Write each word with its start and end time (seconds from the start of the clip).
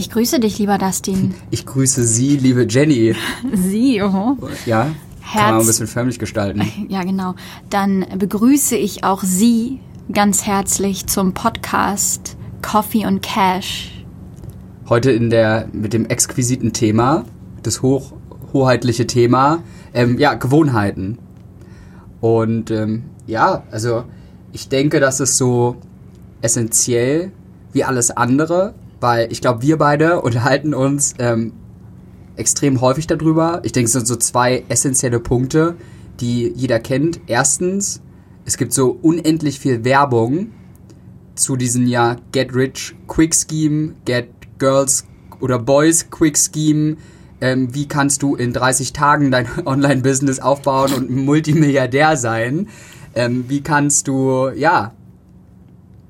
Ich 0.00 0.08
grüße 0.08 0.40
dich, 0.40 0.58
lieber 0.58 0.78
Dustin. 0.78 1.34
Ich 1.50 1.66
grüße 1.66 2.04
Sie, 2.04 2.38
liebe 2.38 2.66
Jenny. 2.66 3.14
Sie, 3.52 4.00
oh. 4.00 4.38
Ja, 4.64 4.92
Herz. 5.20 5.44
kann 5.44 5.50
man 5.50 5.60
ein 5.60 5.66
bisschen 5.66 5.86
förmlich 5.86 6.18
gestalten. 6.18 6.62
Ja, 6.88 7.02
genau. 7.02 7.34
Dann 7.68 8.06
begrüße 8.16 8.76
ich 8.76 9.04
auch 9.04 9.22
Sie 9.22 9.78
ganz 10.10 10.46
herzlich 10.46 11.06
zum 11.06 11.34
Podcast 11.34 12.38
Coffee 12.62 13.04
und 13.04 13.20
Cash. 13.20 14.02
Heute 14.88 15.10
in 15.10 15.28
der 15.28 15.68
mit 15.74 15.92
dem 15.92 16.06
exquisiten 16.06 16.72
Thema, 16.72 17.26
das 17.62 17.82
hoch, 17.82 18.14
hoheitliche 18.54 19.06
Thema, 19.06 19.62
ähm, 19.92 20.18
ja, 20.18 20.32
Gewohnheiten. 20.32 21.18
Und 22.22 22.70
ähm, 22.70 23.02
ja, 23.26 23.64
also 23.70 24.04
ich 24.54 24.70
denke, 24.70 24.98
das 24.98 25.20
ist 25.20 25.36
so 25.36 25.76
essentiell 26.40 27.32
wie 27.74 27.84
alles 27.84 28.10
andere, 28.10 28.72
weil 29.00 29.32
ich 29.32 29.40
glaube, 29.40 29.62
wir 29.62 29.78
beide 29.78 30.20
unterhalten 30.20 30.74
uns 30.74 31.14
ähm, 31.18 31.52
extrem 32.36 32.80
häufig 32.80 33.06
darüber. 33.06 33.60
Ich 33.64 33.72
denke, 33.72 33.86
es 33.86 33.92
sind 33.92 34.06
so 34.06 34.16
zwei 34.16 34.64
essentielle 34.68 35.20
Punkte, 35.20 35.76
die 36.20 36.52
jeder 36.54 36.78
kennt. 36.78 37.20
Erstens, 37.26 38.02
es 38.44 38.56
gibt 38.56 38.72
so 38.72 38.98
unendlich 39.02 39.58
viel 39.60 39.84
Werbung 39.84 40.52
zu 41.34 41.56
diesen 41.56 41.86
ja 41.86 42.16
Get 42.32 42.54
Rich 42.54 42.94
Quick 43.06 43.34
Scheme, 43.34 43.94
Get 44.04 44.28
Girls 44.58 45.06
oder 45.40 45.58
Boys 45.58 46.10
Quick 46.10 46.36
Scheme. 46.36 46.96
Ähm, 47.40 47.74
wie 47.74 47.88
kannst 47.88 48.22
du 48.22 48.36
in 48.36 48.52
30 48.52 48.92
Tagen 48.92 49.30
dein 49.30 49.48
Online-Business 49.64 50.40
aufbauen 50.40 50.92
und 50.92 51.10
Multimilliardär 51.10 52.16
sein? 52.16 52.68
Ähm, 53.14 53.46
wie 53.48 53.62
kannst 53.62 54.08
du, 54.08 54.50
ja, 54.50 54.92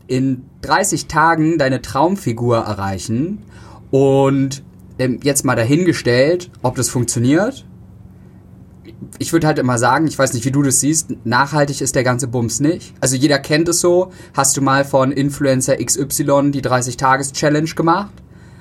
in 0.09 0.50
30 0.63 1.07
Tagen 1.07 1.59
deine 1.59 1.83
Traumfigur 1.83 2.59
erreichen? 2.59 3.43
Und 3.91 4.63
ähm, 4.99 5.21
jetzt 5.23 5.45
mal 5.45 5.57
dahingestellt, 5.57 6.51
ob 6.63 6.77
das 6.77 6.89
funktioniert. 6.89 7.65
Ich 9.19 9.33
würde 9.33 9.47
halt 9.47 9.59
immer 9.59 9.79
sagen, 9.79 10.07
ich 10.07 10.19
weiß 10.19 10.35
nicht, 10.35 10.45
wie 10.45 10.51
du 10.51 10.63
das 10.63 10.81
siehst, 10.81 11.15
nachhaltig 11.25 11.81
ist 11.81 11.95
der 11.95 12.05
ganze 12.05 12.29
Bums 12.29 12.61
nicht. 12.61 12.95
Also 13.01 13.17
jeder 13.17 13.39
kennt 13.39 13.69
es 13.69 13.81
so. 13.81 14.13
Hast 14.35 14.57
du 14.57 14.63
mal 14.63 14.85
von 14.85 15.11
Influencer 15.11 15.77
XY 15.77 16.51
die 16.51 16.63
30-Tages-Challenge 16.63 17.71
gemacht? 17.71 18.13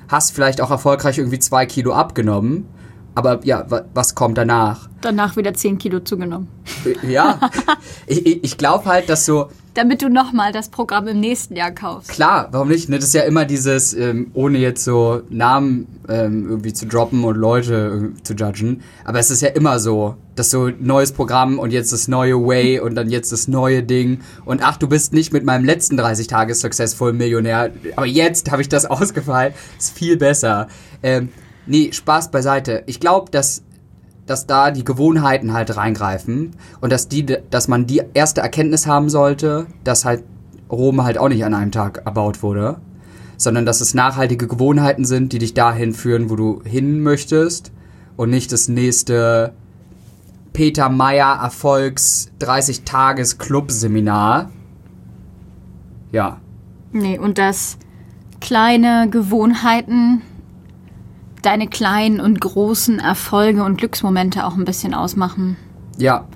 Hast 0.08 0.32
vielleicht 0.32 0.60
auch 0.60 0.70
erfolgreich 0.70 1.18
irgendwie 1.18 1.38
zwei 1.38 1.66
Kilo 1.66 1.92
abgenommen. 1.92 2.66
Aber 3.14 3.40
ja, 3.44 3.64
wa- 3.70 3.84
was 3.94 4.14
kommt 4.14 4.38
danach? 4.38 4.88
Danach 5.00 5.36
wieder 5.36 5.52
10 5.54 5.78
Kilo 5.78 6.00
zugenommen. 6.00 6.48
Äh, 6.84 7.10
Ja, 7.12 7.40
ich, 8.06 8.44
ich, 8.44 8.56
glaube 8.58 8.84
halt, 8.84 9.08
dass 9.08 9.24
so, 9.26 9.48
Damit 9.74 10.02
du 10.02 10.08
nochmal 10.08 10.52
das 10.52 10.68
Programm 10.68 11.08
im 11.08 11.18
nächsten 11.20 11.56
Jahr 11.56 11.72
kaufst. 11.72 12.10
Klar, 12.10 12.48
warum 12.52 12.68
nicht? 12.68 12.88
Ne, 12.88 12.96
das 12.98 13.06
ist 13.08 13.14
ja 13.14 13.22
immer 13.22 13.44
dieses, 13.44 13.94
ähm, 13.94 14.30
ohne 14.34 14.58
jetzt 14.58 14.84
so 14.84 15.22
Namen 15.28 15.86
ähm, 16.08 16.46
irgendwie 16.48 16.72
zu 16.72 16.86
droppen 16.86 17.24
und 17.24 17.36
Leute 17.36 18.12
äh, 18.18 18.22
zu 18.22 18.34
judgen. 18.34 18.82
Aber 19.04 19.18
es 19.18 19.30
ist 19.30 19.42
ja 19.42 19.48
immer 19.48 19.80
so, 19.80 20.14
dass 20.36 20.50
so 20.50 20.68
neues 20.78 21.12
Programm 21.12 21.58
und 21.58 21.72
jetzt 21.72 21.92
das 21.92 22.06
neue 22.08 22.34
Way 22.46 22.80
und 22.80 22.94
dann 22.94 23.10
jetzt 23.10 23.32
das 23.32 23.48
neue 23.48 23.82
Ding. 23.82 24.20
Und 24.44 24.62
ach, 24.62 24.76
du 24.76 24.86
bist 24.88 25.12
nicht 25.12 25.32
mit 25.32 25.44
meinem 25.44 25.64
letzten 25.64 25.96
30 25.96 26.26
Tages 26.28 26.60
Successful 26.60 27.12
Millionär. 27.12 27.70
Aber 27.96 28.06
jetzt 28.06 28.50
habe 28.52 28.62
ich 28.62 28.68
das 28.68 28.86
ausgefallen. 28.86 29.52
Ist 29.78 29.92
viel 29.96 30.16
besser. 30.16 30.68
Ähm, 31.02 31.30
nee, 31.70 31.92
Spaß 31.92 32.30
beiseite. 32.30 32.82
Ich 32.86 33.00
glaube, 33.00 33.30
dass 33.30 33.62
dass 34.26 34.46
da 34.46 34.70
die 34.70 34.84
Gewohnheiten 34.84 35.52
halt 35.52 35.76
reingreifen 35.76 36.52
und 36.80 36.92
dass 36.92 37.08
die, 37.08 37.26
dass 37.26 37.66
man 37.66 37.88
die 37.88 38.02
erste 38.14 38.40
Erkenntnis 38.40 38.86
haben 38.86 39.08
sollte, 39.08 39.66
dass 39.82 40.04
halt 40.04 40.22
Rom 40.70 41.02
halt 41.02 41.18
auch 41.18 41.28
nicht 41.28 41.44
an 41.44 41.52
einem 41.52 41.72
Tag 41.72 42.02
erbaut 42.04 42.40
wurde, 42.40 42.80
sondern 43.36 43.66
dass 43.66 43.80
es 43.80 43.92
nachhaltige 43.92 44.46
Gewohnheiten 44.46 45.04
sind, 45.04 45.32
die 45.32 45.40
dich 45.40 45.52
dahin 45.52 45.94
führen, 45.94 46.30
wo 46.30 46.36
du 46.36 46.62
hin 46.64 47.00
möchtest 47.00 47.72
und 48.16 48.30
nicht 48.30 48.52
das 48.52 48.68
nächste 48.68 49.52
Peter 50.52 50.88
Meyer 50.88 51.40
Erfolgs 51.42 52.30
30 52.38 52.82
Tages 52.82 53.38
Club 53.38 53.72
Seminar. 53.72 54.52
Ja, 56.12 56.38
Nee, 56.92 57.18
und 57.18 57.38
dass 57.38 57.78
kleine 58.40 59.08
Gewohnheiten 59.10 60.22
deine 61.42 61.68
kleinen 61.68 62.20
und 62.20 62.40
großen 62.40 62.98
Erfolge 62.98 63.64
und 63.64 63.76
Glücksmomente 63.76 64.44
auch 64.44 64.56
ein 64.56 64.64
bisschen 64.64 64.94
ausmachen. 64.94 65.56
ja, 65.96 66.26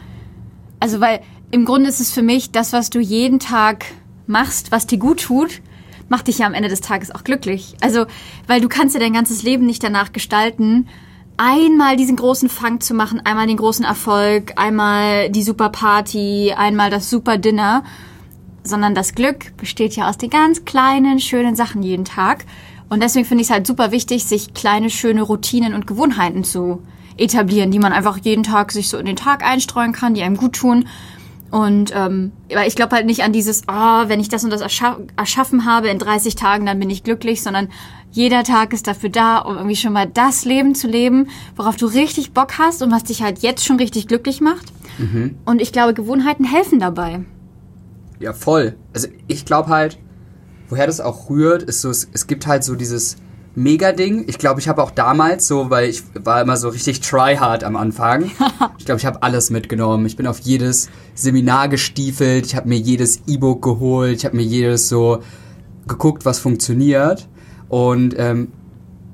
Also, 0.81 1.01
weil 1.01 1.21
im 1.51 1.65
Grunde 1.65 1.89
ist 1.89 2.01
es 2.01 2.11
für 2.11 2.23
mich, 2.23 2.51
das, 2.51 2.73
was 2.73 2.91
du 2.91 3.01
jeden 3.01 3.39
Tag 3.39 3.85
machst, 4.27 4.73
was 4.73 4.87
dir 4.87 4.99
gut 4.99 5.23
tut, 5.23 5.61
macht 6.09 6.27
dich 6.27 6.39
ja 6.39 6.47
am 6.47 6.55
Ende 6.55 6.69
des 6.69 6.81
Tages 6.81 7.15
auch 7.15 7.25
glücklich. 7.25 7.77
Also, 7.81 8.07
weil 8.47 8.61
du 8.61 8.69
kannst 8.69 8.95
ja 8.95 9.01
dein 9.01 9.13
ganzes 9.13 9.43
Leben 9.43 9.67
nicht 9.67 9.83
danach 9.83 10.13
gestalten, 10.13 10.89
einmal 11.37 11.97
diesen 11.97 12.17
großen 12.17 12.49
Fang 12.49 12.81
zu 12.81 12.95
machen, 12.95 13.21
einmal 13.25 13.47
den 13.47 13.57
großen 13.57 13.85
Erfolg, 13.85 14.53
einmal 14.57 15.31
die 15.31 15.43
super 15.43 15.69
Party, 15.69 16.53
einmal 16.57 16.91
das 16.91 17.11
super 17.11 17.39
Dinner, 17.39 17.85
sondern 18.63 18.95
das 18.95 19.15
Glück 19.15 19.57
besteht 19.57 19.97
ja 19.97 20.09
aus 20.09 20.19
den 20.19 20.31
ganz 20.31 20.65
kleinen, 20.65 21.21
schönen 21.21 21.57
Sachen 21.57 21.83
jeden 21.83 22.05
Tag. 22.05 22.45
Und 22.95 23.03
deswegen 23.03 23.27
finde 23.27 23.43
ich 23.43 23.49
es 23.49 23.53
halt 23.53 23.67
super 23.67 23.91
wichtig, 23.91 24.25
sich 24.25 24.55
kleine, 24.55 24.89
schöne 24.89 25.23
Routinen 25.23 25.75
und 25.75 25.89
Gewohnheiten 25.89 26.45
zu 26.45 26.81
etablieren, 27.17 27.73
die 27.73 27.81
man 27.81 27.93
einfach 27.93 28.19
jeden 28.19 28.45
Tag 28.45 28.71
sich 28.71 28.89
so 28.89 28.99
in 28.99 29.05
den 29.05 29.17
Tag 29.17 29.45
einstreuen 29.45 29.93
kann, 29.93 30.15
die 30.15 30.23
einem 30.23 30.37
gut 30.37 30.53
tun. 30.53 30.87
Und 31.51 31.93
ähm, 31.93 32.31
ich 32.49 32.77
glaube 32.77 32.95
halt 32.95 33.07
nicht 33.07 33.25
an 33.25 33.33
dieses, 33.33 33.63
oh, 33.67 34.05
wenn 34.07 34.21
ich 34.21 34.29
das 34.29 34.45
und 34.45 34.51
das 34.51 34.61
erscha 34.61 34.99
erschaffen 35.17 35.65
habe 35.65 35.89
in 35.89 35.99
30 35.99 36.37
Tagen, 36.37 36.67
dann 36.67 36.79
bin 36.79 36.89
ich 36.89 37.03
glücklich, 37.03 37.43
sondern 37.43 37.69
jeder 38.13 38.45
Tag 38.45 38.73
ist 38.73 38.87
dafür 38.87 39.11
da, 39.11 39.39
um 39.39 39.57
irgendwie 39.57 39.75
schon 39.75 39.93
mal 39.93 40.07
das 40.07 40.45
Leben 40.45 40.77
zu 40.77 40.87
leben, 40.87 41.27
worauf 41.57 41.75
du 41.75 41.87
richtig 41.87 42.31
Bock 42.33 42.59
hast 42.59 42.81
und 42.81 42.93
was 42.93 43.03
dich 43.03 43.25
halt 43.25 43.41
jetzt 43.41 43.65
schon 43.65 43.79
richtig 43.79 44.07
glücklich 44.07 44.41
macht. 44.41 44.73
Und 45.47 45.61
ich 45.61 45.73
glaube, 45.73 45.95
Gewohnheiten 45.95 46.45
helfen 46.45 46.79
dabei. 46.79 47.25
Ja, 48.21 48.33
voll. 48.33 48.77
Also 48.93 49.09
ich 49.27 49.45
glaube 49.45 49.71
halt, 49.71 49.99
woher 50.69 50.87
das 50.87 51.01
auch 51.01 51.31
rührt, 51.31 51.63
ist 51.63 51.81
so, 51.81 51.91
es, 51.91 52.09
es 52.13 52.27
gibt 52.27 52.47
halt 52.47 52.65
so 52.65 52.75
dieses 52.75 53.17
Mega-Ding. 53.55 54.25
Ich 54.27 54.39
glaube, 54.39 54.61
ich 54.61 54.69
habe 54.69 54.83
auch 54.83 54.91
damals 54.91 55.47
so, 55.47 55.71
weil 55.71 55.89
ich 55.89 56.03
war 56.23 56.43
immer 56.43 56.57
so 56.57 56.69
richtig 56.69 57.01
tryhard 57.01 57.63
am 57.63 57.77
Anfang. 57.77 58.31
ich 58.79 58.85
glaube, 58.85 58.99
ich 58.99 59.07
habe 59.07 59.23
alles 59.23 59.51
mitgenommen. 59.51 60.07
Ich 60.07 60.17
bin 60.17 60.27
auf 60.27 60.41
jedes 60.41 60.89
Seminar 61.15 61.69
gestiefelt. 61.69 62.47
Ich 62.47 62.57
habe 62.57 62.69
mir 62.69 62.79
jedes 62.79 63.23
E-Book 63.27 63.63
geholt. 63.63 64.17
Ich 64.17 64.25
habe 64.25 64.37
mir 64.37 64.43
jedes 64.43 64.89
so 64.89 65.21
geguckt, 65.87 66.25
was 66.25 66.41
funktioniert. 66.41 67.29
Und 67.69 68.15
ähm, 68.19 68.53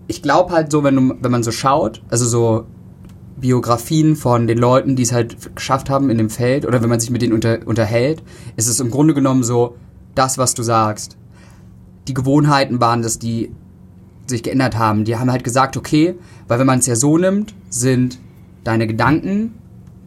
ich 0.07 0.23
glaube 0.23 0.53
halt 0.53 0.73
so, 0.73 0.83
wenn, 0.85 0.97
du, 0.97 1.15
wenn 1.21 1.31
man 1.31 1.43
so 1.43 1.53
schaut, 1.53 2.03
also 2.09 2.25
so 2.25 2.67
Biografien 3.41 4.17
von 4.17 4.47
den 4.47 4.59
Leuten, 4.59 4.97
die 4.97 5.03
es 5.03 5.13
halt 5.13 5.55
geschafft 5.55 5.91
haben 5.91 6.11
in 6.11 6.19
dem 6.19 6.31
Feld 6.31 6.67
oder 6.67 6.83
wenn 6.83 6.89
man 6.89 7.01
sich 7.01 7.11
mit 7.11 7.23
denen 7.23 7.33
unter, 7.33 7.59
unterhält, 7.67 8.23
ist 8.57 8.69
es 8.69 8.81
im 8.81 8.91
Grunde 8.91 9.15
genommen 9.15 9.43
so 9.43 9.77
das, 10.15 10.39
was 10.39 10.55
du 10.55 10.63
sagst. 10.63 11.17
Die 12.11 12.15
Gewohnheiten 12.15 12.81
waren 12.81 13.03
das, 13.03 13.21
die 13.21 13.53
sich 14.27 14.43
geändert 14.43 14.77
haben. 14.77 15.05
Die 15.05 15.17
haben 15.17 15.31
halt 15.31 15.45
gesagt, 15.45 15.77
okay, 15.77 16.17
weil 16.49 16.59
wenn 16.59 16.67
man 16.67 16.81
es 16.81 16.87
ja 16.87 16.97
so 16.97 17.17
nimmt, 17.17 17.55
sind 17.69 18.19
deine 18.65 18.89
Gedanken 18.89 19.55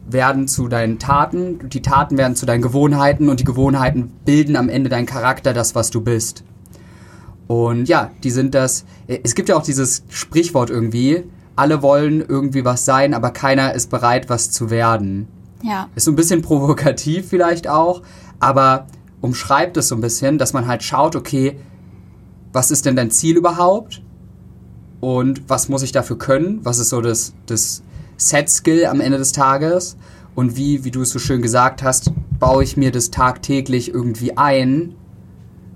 werden 0.06 0.46
zu 0.46 0.68
deinen 0.68 0.98
Taten, 0.98 1.70
die 1.70 1.80
Taten 1.80 2.18
werden 2.18 2.36
zu 2.36 2.44
deinen 2.44 2.60
Gewohnheiten 2.60 3.30
und 3.30 3.40
die 3.40 3.44
Gewohnheiten 3.44 4.12
bilden 4.26 4.54
am 4.56 4.68
Ende 4.68 4.90
deinen 4.90 5.06
Charakter, 5.06 5.54
das, 5.54 5.74
was 5.74 5.88
du 5.88 6.02
bist. 6.02 6.44
Und 7.46 7.88
ja, 7.88 8.10
die 8.22 8.30
sind 8.30 8.54
das. 8.54 8.84
Es 9.06 9.34
gibt 9.34 9.48
ja 9.48 9.56
auch 9.56 9.62
dieses 9.62 10.04
Sprichwort 10.10 10.68
irgendwie, 10.68 11.24
alle 11.56 11.80
wollen 11.80 12.20
irgendwie 12.20 12.66
was 12.66 12.84
sein, 12.84 13.14
aber 13.14 13.30
keiner 13.30 13.72
ist 13.72 13.88
bereit, 13.88 14.28
was 14.28 14.50
zu 14.50 14.68
werden. 14.68 15.26
Ja. 15.62 15.88
Ist 15.94 16.04
so 16.04 16.12
ein 16.12 16.16
bisschen 16.16 16.42
provokativ 16.42 17.30
vielleicht 17.30 17.66
auch, 17.66 18.02
aber 18.40 18.88
umschreibt 19.22 19.78
es 19.78 19.88
so 19.88 19.94
ein 19.94 20.02
bisschen, 20.02 20.36
dass 20.36 20.52
man 20.52 20.66
halt 20.66 20.82
schaut, 20.82 21.16
okay, 21.16 21.56
was 22.54 22.70
ist 22.70 22.86
denn 22.86 22.96
dein 22.96 23.10
Ziel 23.10 23.36
überhaupt? 23.36 24.00
Und 25.00 25.42
was 25.48 25.68
muss 25.68 25.82
ich 25.82 25.92
dafür 25.92 26.16
können? 26.16 26.60
Was 26.62 26.78
ist 26.78 26.88
so 26.88 27.02
das, 27.02 27.34
das 27.46 27.82
Set-Skill 28.16 28.86
am 28.86 29.00
Ende 29.00 29.18
des 29.18 29.32
Tages? 29.32 29.96
Und 30.34 30.56
wie, 30.56 30.84
wie 30.84 30.90
du 30.90 31.02
es 31.02 31.10
so 31.10 31.18
schön 31.18 31.42
gesagt 31.42 31.82
hast, 31.82 32.12
baue 32.38 32.62
ich 32.64 32.76
mir 32.76 32.90
das 32.90 33.10
tagtäglich 33.10 33.92
irgendwie 33.92 34.36
ein, 34.36 34.94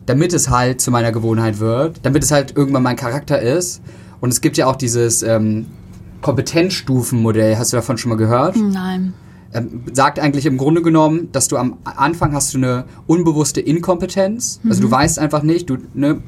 damit 0.06 0.32
es 0.32 0.50
halt 0.50 0.80
zu 0.80 0.90
meiner 0.90 1.12
Gewohnheit 1.12 1.58
wird, 1.58 2.00
damit 2.04 2.22
es 2.24 2.30
halt 2.30 2.56
irgendwann 2.56 2.84
mein 2.84 2.96
Charakter 2.96 3.40
ist. 3.40 3.82
Und 4.20 4.30
es 4.30 4.40
gibt 4.40 4.56
ja 4.56 4.66
auch 4.66 4.76
dieses 4.76 5.22
ähm, 5.22 5.66
Kompetenzstufenmodell, 6.22 7.58
hast 7.58 7.72
du 7.72 7.76
davon 7.76 7.98
schon 7.98 8.10
mal 8.10 8.16
gehört? 8.16 8.56
Nein. 8.56 9.14
ähm, 9.52 9.82
sagt 9.92 10.18
eigentlich 10.18 10.46
im 10.46 10.58
Grunde 10.58 10.82
genommen, 10.82 11.28
dass 11.32 11.48
du 11.48 11.56
am 11.56 11.78
Anfang 11.84 12.32
hast 12.32 12.54
du 12.54 12.58
eine 12.58 12.84
unbewusste 13.06 13.60
Inkompetenz. 13.60 14.60
Also 14.68 14.82
du 14.82 14.90
weißt 14.90 15.18
einfach 15.18 15.42
nicht, 15.42 15.70
du, 15.70 15.78
ne, 15.94 16.22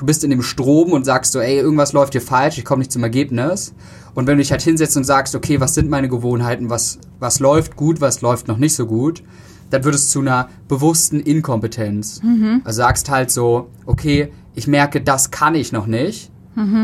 du 0.00 0.06
bist 0.06 0.24
in 0.24 0.30
dem 0.30 0.42
Strom 0.42 0.92
und 0.92 1.04
sagst 1.04 1.32
so, 1.32 1.40
ey, 1.40 1.58
irgendwas 1.58 1.92
läuft 1.92 2.14
hier 2.14 2.22
falsch, 2.22 2.56
ich 2.56 2.64
komme 2.64 2.78
nicht 2.80 2.90
zum 2.90 3.02
Ergebnis. 3.02 3.74
Und 4.14 4.26
wenn 4.26 4.38
du 4.38 4.42
dich 4.42 4.50
halt 4.50 4.62
hinsetzt 4.62 4.96
und 4.96 5.04
sagst, 5.04 5.34
okay, 5.34 5.60
was 5.60 5.74
sind 5.74 5.90
meine 5.90 6.08
Gewohnheiten, 6.08 6.70
was, 6.70 6.98
was 7.18 7.38
läuft 7.38 7.76
gut, 7.76 8.00
was 8.00 8.22
läuft 8.22 8.48
noch 8.48 8.56
nicht 8.56 8.74
so 8.74 8.86
gut, 8.86 9.22
dann 9.68 9.84
wird 9.84 9.94
es 9.94 10.10
zu 10.10 10.20
einer 10.20 10.48
bewussten 10.68 11.20
Inkompetenz. 11.20 12.20
Also 12.64 12.78
sagst 12.78 13.10
halt 13.10 13.30
so, 13.30 13.68
okay, 13.84 14.32
ich 14.54 14.66
merke, 14.66 15.02
das 15.02 15.30
kann 15.30 15.54
ich 15.54 15.70
noch 15.70 15.86
nicht. 15.86 16.30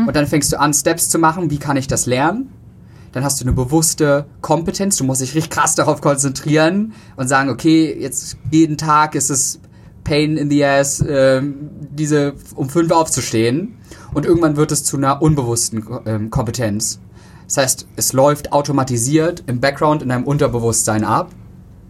Und 0.07 0.15
dann 0.15 0.27
fängst 0.27 0.53
du 0.53 0.59
an, 0.59 0.73
Steps 0.73 1.09
zu 1.09 1.17
machen, 1.17 1.49
wie 1.49 1.57
kann 1.57 1.75
ich 1.75 1.87
das 1.87 2.05
lernen? 2.05 2.49
Dann 3.13 3.23
hast 3.23 3.41
du 3.41 3.45
eine 3.45 3.53
bewusste 3.53 4.27
Kompetenz, 4.41 4.97
du 4.97 5.05
musst 5.05 5.21
dich 5.21 5.33
richtig 5.33 5.49
krass 5.49 5.73
darauf 5.73 6.01
konzentrieren 6.01 6.93
und 7.15 7.27
sagen, 7.27 7.49
okay, 7.49 7.97
jetzt 7.99 8.37
jeden 8.51 8.77
Tag 8.77 9.15
ist 9.15 9.31
es 9.31 9.59
Pain 10.07 10.37
in 10.37 10.49
the 10.49 10.63
Ass, 10.63 11.03
ähm, 11.05 11.69
diese 11.91 12.33
um 12.55 12.69
fünf 12.69 12.91
aufzustehen. 12.91 13.75
Und 14.13 14.25
irgendwann 14.25 14.55
wird 14.55 14.71
es 14.71 14.85
zu 14.85 14.95
einer 14.95 15.21
unbewussten 15.21 15.85
ähm, 16.05 16.29
Kompetenz. 16.29 17.01
Das 17.45 17.57
heißt, 17.57 17.87
es 17.97 18.13
läuft 18.13 18.53
automatisiert 18.53 19.43
im 19.47 19.59
Background 19.59 20.01
in 20.01 20.09
deinem 20.09 20.23
Unterbewusstsein 20.23 21.03
ab. 21.03 21.31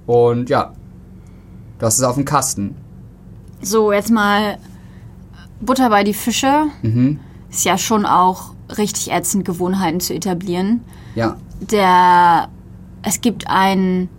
Und 0.08 0.50
ja, 0.50 0.74
das 1.78 2.00
ist 2.00 2.04
auf 2.04 2.16
dem 2.16 2.26
Kasten. 2.26 2.76
So, 3.62 3.92
jetzt 3.92 4.10
mal 4.10 4.58
Butter 5.62 5.90
bei 5.90 6.04
die 6.04 6.16
Fische. 6.16 6.66
Mhm. 6.82 7.20
Ist 7.52 7.66
ja 7.66 7.78
schon 7.78 8.06
auch 8.06 8.56
richtig 8.78 9.12
ätzend, 9.12 9.46
Gewohnheiten 9.46 10.00
zu 10.00 10.16
etablieren. 10.16 10.82
Ja. 11.14 11.38
Der, 11.60 12.50
es 13.04 13.22
gibt 13.22 13.48
einen 13.48 14.10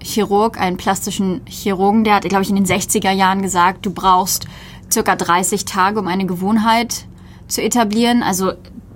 Schönheitschirurg, 0.00 0.60
einen 0.60 0.76
plastischen 0.76 1.42
Chirurgen, 1.46 2.04
der 2.04 2.14
hat, 2.14 2.24
glaube 2.24 2.42
ich, 2.42 2.50
in 2.50 2.56
den 2.56 2.66
60er 2.66 3.12
Jahren 3.12 3.42
gesagt, 3.42 3.86
du 3.86 3.90
brauchst 3.90 4.46
circa 4.90 5.16
30 5.16 5.64
Tage, 5.64 6.00
um 6.00 6.08
eine 6.08 6.26
Gewohnheit 6.26 7.06
zu 7.48 7.62
etablieren. 7.62 8.22
Also 8.22 8.52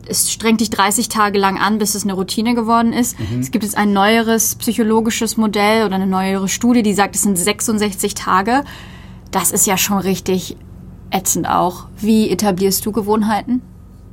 es 0.06 0.30
strengt 0.30 0.60
dich 0.60 0.70
30 0.70 1.08
Tage 1.08 1.38
lang 1.38 1.58
an, 1.58 1.78
bis 1.78 1.94
es 1.94 2.04
eine 2.04 2.14
Routine 2.14 2.54
geworden 2.54 2.92
ist. 2.92 3.16
Es 3.40 3.50
gibt 3.50 3.64
jetzt 3.64 3.76
ein 3.76 3.92
neueres 3.92 4.56
psychologisches 4.56 5.36
Modell 5.36 5.86
oder 5.86 5.94
eine 5.94 6.06
neuere 6.06 6.48
Studie, 6.48 6.82
die 6.82 6.94
sagt, 6.94 7.14
es 7.14 7.22
sind 7.22 7.36
66 7.38 8.14
Tage. 8.14 8.64
Das 9.30 9.50
ist 9.50 9.66
ja 9.66 9.76
schon 9.78 9.98
richtig 9.98 10.56
ätzend 11.10 11.48
auch. 11.48 11.86
Wie 11.96 12.28
etablierst 12.30 12.84
du 12.84 12.92
Gewohnheiten? 12.92 13.62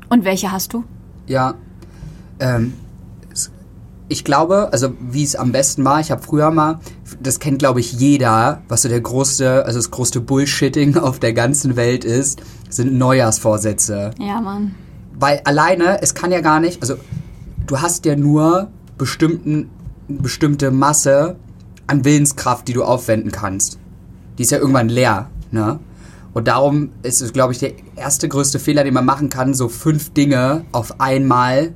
Und 0.10 0.24
welche 0.24 0.52
hast 0.52 0.74
du? 0.74 0.84
Ja. 1.28 1.56
Ähm, 2.40 2.74
ich 4.12 4.26
glaube, 4.26 4.70
also 4.74 4.94
wie 5.00 5.24
es 5.24 5.38
am 5.38 5.54
besten 5.54 5.86
war, 5.86 6.02
ich 6.02 6.12
habe 6.12 6.22
früher 6.22 6.52
mal, 6.52 6.80
das 7.22 7.40
kennt 7.40 7.60
glaube 7.60 7.80
ich 7.80 7.94
jeder, 7.94 8.62
was 8.68 8.82
so 8.82 8.90
der 8.90 9.00
größte, 9.00 9.66
also 9.66 9.80
das 9.80 9.90
größte 9.90 10.20
Bullshitting 10.20 10.98
auf 10.98 11.20
der 11.20 11.32
ganzen 11.32 11.78
Welt 11.78 12.04
ist, 12.04 12.42
sind 12.70 12.94
Neujahrsvorsätze. 12.94 14.12
Ja, 14.20 14.42
Mann. 14.42 14.76
Weil 15.18 15.42
alleine, 15.46 16.02
es 16.02 16.14
kann 16.14 16.32
ja 16.32 16.42
gar 16.42 16.60
nicht, 16.60 16.82
also 16.82 16.96
du 17.68 17.80
hast 17.80 18.06
ja 18.06 18.18
nur 18.18 18.70
bestimmten, 18.98 19.70
bestimmte 20.10 20.72
Masse 20.72 21.38
an 21.88 22.04
Willenskraft, 22.04 22.68
die 22.68 22.74
du 22.74 22.84
aufwenden 22.84 23.32
kannst. 23.32 23.80
Die 24.38 24.44
ist 24.44 24.52
ja 24.52 24.58
irgendwann 24.58 24.90
leer, 24.90 25.30
ne? 25.52 25.80
Und 26.34 26.48
darum 26.48 26.92
ist 27.04 27.22
es, 27.22 27.34
glaube 27.34 27.54
ich, 27.54 27.60
der 27.60 27.74
erste 27.98 28.30
größte 28.30 28.60
Fehler, 28.60 28.84
den 28.84 28.94
man 28.94 29.06
machen 29.06 29.30
kann, 29.30 29.54
so 29.54 29.68
fünf 29.68 30.12
Dinge 30.12 30.64
auf 30.72 31.02
einmal 31.02 31.74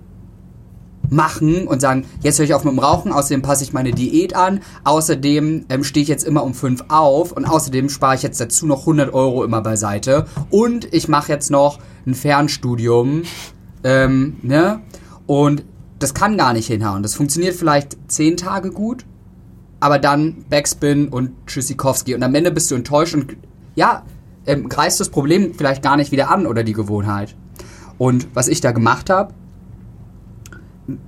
machen 1.09 1.67
und 1.67 1.81
sagen, 1.81 2.05
jetzt 2.21 2.39
höre 2.39 2.45
ich 2.45 2.53
auf 2.53 2.63
mit 2.63 2.73
dem 2.73 2.79
Rauchen, 2.79 3.11
außerdem 3.11 3.41
passe 3.41 3.63
ich 3.63 3.73
meine 3.73 3.91
Diät 3.91 4.35
an, 4.35 4.61
außerdem 4.83 5.65
ähm, 5.69 5.83
stehe 5.83 6.03
ich 6.03 6.09
jetzt 6.09 6.25
immer 6.25 6.43
um 6.43 6.53
fünf 6.53 6.83
auf 6.87 7.31
und 7.31 7.45
außerdem 7.45 7.89
spare 7.89 8.15
ich 8.15 8.23
jetzt 8.23 8.39
dazu 8.39 8.65
noch 8.65 8.81
100 8.81 9.13
Euro 9.13 9.43
immer 9.43 9.61
beiseite 9.61 10.25
und 10.49 10.93
ich 10.93 11.07
mache 11.07 11.31
jetzt 11.31 11.51
noch 11.51 11.79
ein 12.05 12.13
Fernstudium, 12.13 13.23
ähm, 13.83 14.37
ne? 14.41 14.81
Und 15.27 15.63
das 15.97 16.13
kann 16.13 16.37
gar 16.37 16.53
nicht 16.53 16.67
hinhauen. 16.67 17.01
Das 17.01 17.15
funktioniert 17.15 17.55
vielleicht 17.55 17.97
zehn 18.07 18.37
Tage 18.37 18.69
gut, 18.71 19.05
aber 19.79 19.97
dann 19.97 20.45
Backspin 20.49 21.07
und 21.07 21.31
Tschüssikowski 21.47 22.13
und 22.15 22.23
am 22.23 22.35
Ende 22.35 22.51
bist 22.51 22.69
du 22.69 22.75
enttäuscht 22.75 23.15
und 23.15 23.35
ja, 23.75 24.03
ähm, 24.45 24.69
greifst 24.69 24.99
das 24.99 25.09
Problem 25.09 25.53
vielleicht 25.55 25.81
gar 25.81 25.97
nicht 25.97 26.11
wieder 26.11 26.29
an 26.29 26.45
oder 26.45 26.63
die 26.63 26.73
Gewohnheit. 26.73 27.35
Und 27.97 28.27
was 28.33 28.47
ich 28.47 28.61
da 28.61 28.71
gemacht 28.71 29.09
habe, 29.09 29.33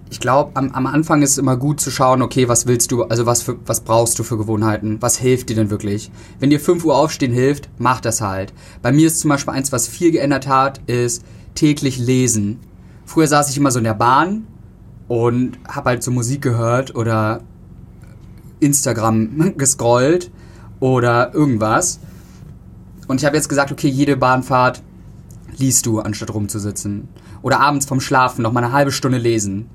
ich 0.09 0.19
glaube, 0.19 0.51
am, 0.55 0.71
am 0.71 0.87
Anfang 0.87 1.21
ist 1.21 1.31
es 1.31 1.37
immer 1.37 1.55
gut 1.55 1.79
zu 1.79 1.91
schauen, 1.91 2.21
okay, 2.21 2.47
was 2.47 2.65
willst 2.65 2.91
du, 2.91 3.03
also 3.03 3.25
was, 3.25 3.43
für, 3.43 3.57
was 3.65 3.81
brauchst 3.81 4.17
du 4.17 4.23
für 4.23 4.37
Gewohnheiten? 4.37 4.97
Was 5.01 5.17
hilft 5.17 5.49
dir 5.49 5.55
denn 5.55 5.69
wirklich? 5.69 6.11
Wenn 6.39 6.49
dir 6.49 6.59
5 6.59 6.83
Uhr 6.83 6.95
aufstehen 6.95 7.31
hilft, 7.31 7.69
mach 7.77 8.01
das 8.01 8.21
halt. 8.21 8.53
Bei 8.81 8.91
mir 8.91 9.07
ist 9.07 9.19
zum 9.19 9.29
Beispiel 9.29 9.53
eins, 9.53 9.71
was 9.71 9.87
viel 9.87 10.11
geändert 10.11 10.47
hat, 10.47 10.81
ist 10.87 11.23
täglich 11.53 11.99
lesen. 11.99 12.59
Früher 13.05 13.27
saß 13.27 13.49
ich 13.49 13.57
immer 13.57 13.71
so 13.71 13.77
in 13.77 13.85
der 13.85 13.93
Bahn 13.93 14.47
und 15.07 15.59
habe 15.67 15.89
halt 15.89 16.03
so 16.03 16.11
Musik 16.11 16.41
gehört 16.41 16.95
oder 16.95 17.41
Instagram 18.59 19.53
gescrollt 19.57 20.31
oder 20.79 21.33
irgendwas. 21.33 21.99
Und 23.07 23.21
ich 23.21 23.25
habe 23.25 23.35
jetzt 23.35 23.47
gesagt, 23.47 23.71
okay, 23.71 23.87
jede 23.87 24.17
Bahnfahrt 24.17 24.81
liest 25.57 25.85
du, 25.85 25.99
anstatt 25.99 26.33
rumzusitzen. 26.33 27.07
Oder 27.41 27.59
abends 27.59 27.85
vom 27.85 27.99
Schlafen 27.99 28.41
noch 28.41 28.51
mal 28.51 28.63
eine 28.63 28.73
halbe 28.73 28.91
Stunde 28.91 29.17
lesen. 29.17 29.69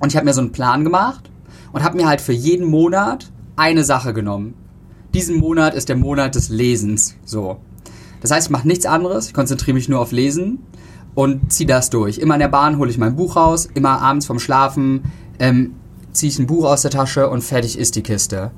Und 0.00 0.10
ich 0.10 0.16
habe 0.16 0.26
mir 0.26 0.34
so 0.34 0.40
einen 0.40 0.52
Plan 0.52 0.84
gemacht 0.84 1.30
und 1.72 1.82
habe 1.82 1.96
mir 1.96 2.06
halt 2.06 2.20
für 2.20 2.32
jeden 2.32 2.68
Monat 2.68 3.30
eine 3.56 3.84
Sache 3.84 4.12
genommen. 4.12 4.54
Diesen 5.12 5.38
Monat 5.38 5.74
ist 5.74 5.88
der 5.88 5.96
Monat 5.96 6.34
des 6.34 6.48
Lesens. 6.48 7.16
So. 7.24 7.58
Das 8.20 8.30
heißt, 8.30 8.48
ich 8.48 8.50
mache 8.50 8.66
nichts 8.66 8.86
anderes, 8.86 9.28
ich 9.28 9.34
konzentriere 9.34 9.74
mich 9.74 9.88
nur 9.88 10.00
auf 10.00 10.12
Lesen 10.12 10.60
und 11.14 11.52
ziehe 11.52 11.66
das 11.66 11.90
durch. 11.90 12.18
Immer 12.18 12.34
in 12.34 12.40
der 12.40 12.48
Bahn 12.48 12.78
hole 12.78 12.90
ich 12.90 12.98
mein 12.98 13.16
Buch 13.16 13.36
raus, 13.36 13.68
immer 13.74 14.00
abends 14.00 14.26
vom 14.26 14.38
Schlafen 14.38 15.04
ähm, 15.38 15.74
ziehe 16.12 16.30
ich 16.30 16.38
ein 16.38 16.46
Buch 16.46 16.64
aus 16.64 16.82
der 16.82 16.90
Tasche 16.90 17.28
und 17.28 17.42
fertig 17.42 17.78
ist 17.78 17.96
die 17.96 18.02
Kiste. 18.02 18.50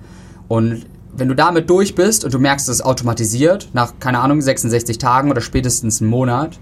Und 0.49 0.87
wenn 1.17 1.29
du 1.29 1.35
damit 1.35 1.71
durch 1.71 1.94
bist 1.94 2.25
und 2.25 2.35
du 2.35 2.39
merkst, 2.39 2.69
es 2.69 2.77
ist 2.77 2.85
automatisiert, 2.85 3.71
nach, 3.73 3.94
keine 3.99 4.21
Ahnung, 4.21 4.41
66 4.41 4.99
Tagen 4.99 5.31
oder 5.31 5.41
spätestens 5.41 6.00
einem 6.00 6.11
Monat, 6.11 6.59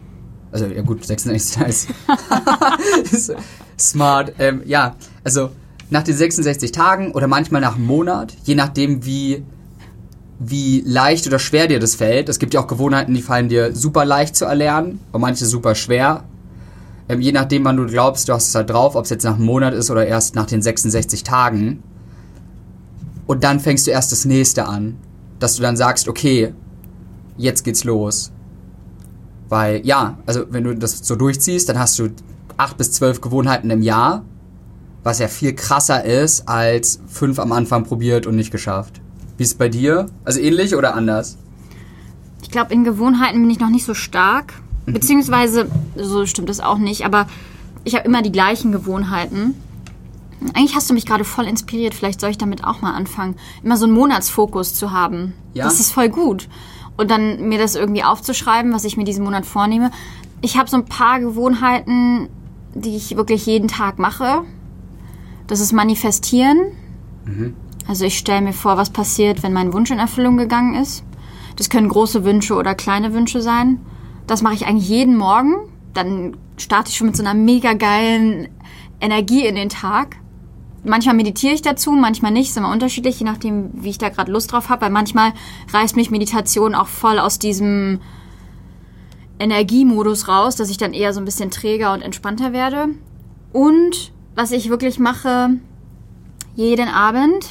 also 0.55 0.67
ja 0.67 0.83
gut, 0.83 1.05
66 1.05 1.57
Tage 1.57 1.71
ist, 3.13 3.35
smart, 3.77 4.35
ähm, 4.39 4.63
ja, 4.65 4.95
also 5.25 5.51
nach 5.91 6.05
den 6.05 6.17
66 6.17 6.71
Tagen 6.71 7.11
oder 7.11 7.27
manchmal 7.27 7.61
nach 7.61 7.75
einem 7.75 7.87
Monat, 7.87 8.35
je 8.45 8.55
nachdem 8.55 9.05
wie, 9.05 9.43
wie 10.39 10.83
leicht 10.87 11.27
oder 11.27 11.41
schwer 11.41 11.67
dir 11.67 11.81
das 11.81 11.97
fällt. 11.97 12.29
Es 12.29 12.39
gibt 12.39 12.55
ja 12.55 12.61
auch 12.61 12.69
Gewohnheiten, 12.69 13.15
die 13.15 13.23
fallen 13.23 13.49
dir 13.49 13.75
super 13.75 14.05
leicht 14.05 14.37
zu 14.37 14.45
erlernen 14.45 15.01
und 15.11 15.21
manche 15.21 15.45
super 15.45 15.75
schwer. 15.75 16.23
Ähm, 17.09 17.21
je 17.21 17.33
nachdem, 17.33 17.65
wann 17.65 17.77
du 17.77 17.87
glaubst, 17.87 18.29
du 18.29 18.33
hast 18.33 18.49
es 18.49 18.55
halt 18.55 18.71
drauf, 18.71 18.95
ob 18.95 19.05
es 19.05 19.11
jetzt 19.11 19.25
nach 19.25 19.35
einem 19.35 19.47
Monat 19.47 19.75
ist 19.75 19.91
oder 19.91 20.07
erst 20.07 20.37
nach 20.37 20.47
den 20.47 20.63
66 20.63 21.25
Tagen. 21.25 21.83
Und 23.27 23.43
dann 23.43 23.59
fängst 23.59 23.89
du 23.89 23.91
erst 23.91 24.13
das 24.13 24.25
nächste 24.25 24.67
an. 24.67 24.97
Dass 25.41 25.57
du 25.57 25.63
dann 25.63 25.77
sagst, 25.77 26.09
okay, 26.09 26.55
jetzt 27.37 27.65
geht's 27.65 27.83
los. 27.83 28.31
Weil, 29.49 29.85
ja, 29.87 30.19
also 30.27 30.45
wenn 30.51 30.65
du 30.65 30.75
das 30.75 30.99
so 30.99 31.17
durchziehst, 31.17 31.69
dann 31.69 31.79
hast 31.79 31.99
du 31.99 32.11
acht 32.57 32.77
bis 32.77 32.93
zwölf 32.93 33.21
Gewohnheiten 33.21 33.71
im 33.71 33.83
Jahr, 33.83 34.25
was 35.03 35.19
ja 35.19 35.29
viel 35.29 35.55
krasser 35.55 36.05
ist 36.05 36.49
als 36.49 37.01
fünf 37.07 37.39
am 37.39 37.53
Anfang 37.53 37.85
probiert 37.85 38.27
und 38.27 38.37
nicht 38.37 38.51
geschafft. 38.51 39.01
Wie 39.37 39.43
ist 39.43 39.51
es 39.51 39.59
bei 39.59 39.69
dir? 39.69 40.07
Also 40.25 40.41
ähnlich 40.41 40.75
oder 40.75 40.95
anders? 40.95 41.37
Ich 42.43 42.51
glaube, 42.51 42.73
in 42.73 42.85
Gewohnheiten 42.85 43.41
bin 43.41 43.51
ich 43.51 43.61
noch 43.61 43.71
nicht 43.71 43.85
so 43.85 43.95
stark. 43.95 44.55
Beziehungsweise, 44.87 45.67
so 45.97 46.27
stimmt 46.27 46.49
das 46.49 46.61
auch 46.61 46.79
nicht, 46.79 47.05
aber 47.05 47.27
ich 47.85 47.95
habe 47.95 48.07
immer 48.07 48.23
die 48.23 48.33
gleichen 48.33 48.71
Gewohnheiten. 48.71 49.55
Eigentlich 50.53 50.77
hast 50.77 50.91
du 50.91 50.95
mich 50.95 51.07
gerade 51.07 51.25
voll 51.25 51.47
inspiriert. 51.47 51.95
Vielleicht 51.95 52.21
soll 52.21 52.31
ich 52.31 52.39
damit 52.39 52.65
auch 52.65 52.83
mal 52.83 52.93
anfangen, 52.93 53.37
immer 53.63 53.77
so 53.77 53.87
einen 53.87 53.95
Monatsfokus 53.95 54.75
zu 54.75 54.93
haben. 54.93 55.33
Ja? 55.55 55.65
Das 55.65 55.81
ist 55.81 55.93
voll 55.93 56.11
gut. 56.11 56.49
Und 56.97 57.11
dann 57.11 57.49
mir 57.49 57.59
das 57.59 57.75
irgendwie 57.75 58.05
aufzuschreiben, 58.05 58.73
was 58.73 58.85
ich 58.85 58.97
mir 58.97 59.05
diesen 59.05 59.25
Monat 59.25 59.47
vornehme. 59.47 59.91
Ich 60.43 60.57
habe 60.57 60.71
so 60.71 60.77
ein 60.77 60.85
paar 60.85 61.21
Gewohnheiten, 61.21 62.29
die 62.75 62.97
ich 62.97 63.17
wirklich 63.17 63.47
jeden 63.47 63.69
Tag 63.69 63.99
mache. 63.99 64.43
Das 65.47 65.61
ist 65.61 65.73
Manifestieren. 65.73 66.59
Also 67.87 68.05
ich 68.05 68.19
stelle 68.19 68.43
mir 68.43 68.53
vor, 68.53 68.77
was 68.77 68.91
passiert, 68.91 69.43
wenn 69.43 69.53
mein 69.53 69.73
Wunsch 69.73 69.91
in 69.91 69.99
Erfüllung 69.99 70.37
gegangen 70.37 70.75
ist. 70.75 71.05
Das 71.57 71.71
können 71.71 71.89
große 71.89 72.25
Wünsche 72.25 72.55
oder 72.55 72.75
kleine 72.75 73.13
Wünsche 73.13 73.41
sein. 73.41 73.81
Das 74.27 74.43
mache 74.43 74.55
ich 74.55 74.67
eigentlich 74.67 74.89
jeden 74.89 75.17
Morgen. 75.17 75.55
Dann 75.93 76.37
starte 76.57 76.91
ich 76.91 76.97
schon 76.97 77.09
mit 77.09 77.17
so 77.17 77.23
einer 77.23 77.35
mega 77.35 77.75
geilen 77.75 78.49
Energie 79.01 79.47
in 79.47 79.55
den 79.55 79.69
Tag. 79.69 80.17
Manchmal 80.85 81.15
meditiere 81.15 81.55
ich 81.55 81.63
dazu, 81.63 81.93
manchmal 81.93 82.31
nicht, 82.31 82.51
ist 82.51 82.57
immer 82.57 82.71
unterschiedlich, 82.71 83.19
je 83.19 83.25
nachdem, 83.25 83.71
wie 83.73 83.91
ich 83.91 83.99
da 83.99 84.11
gerade 84.11 84.31
Lust 84.31 84.53
drauf 84.53 84.69
habe. 84.69 84.83
Weil 84.83 84.91
manchmal 84.91 85.33
reißt 85.73 85.97
mich 85.97 86.11
Meditation 86.11 86.75
auch 86.75 86.89
voll 86.89 87.19
aus 87.19 87.39
diesem 87.39 88.01
Energiemodus 89.39 90.29
raus, 90.29 90.57
dass 90.57 90.71
ich 90.71 90.77
dann 90.77 90.93
eher 90.93 91.13
so 91.13 91.21
ein 91.21 91.25
bisschen 91.25 91.51
träger 91.51 91.93
und 91.93 92.03
entspannter 92.03 92.53
werde. 92.53 92.89
Und 93.53 94.13
was 94.35 94.51
ich 94.51 94.69
wirklich 94.69 94.99
mache, 94.99 95.51
jeden 96.55 96.89
Abend, 96.89 97.49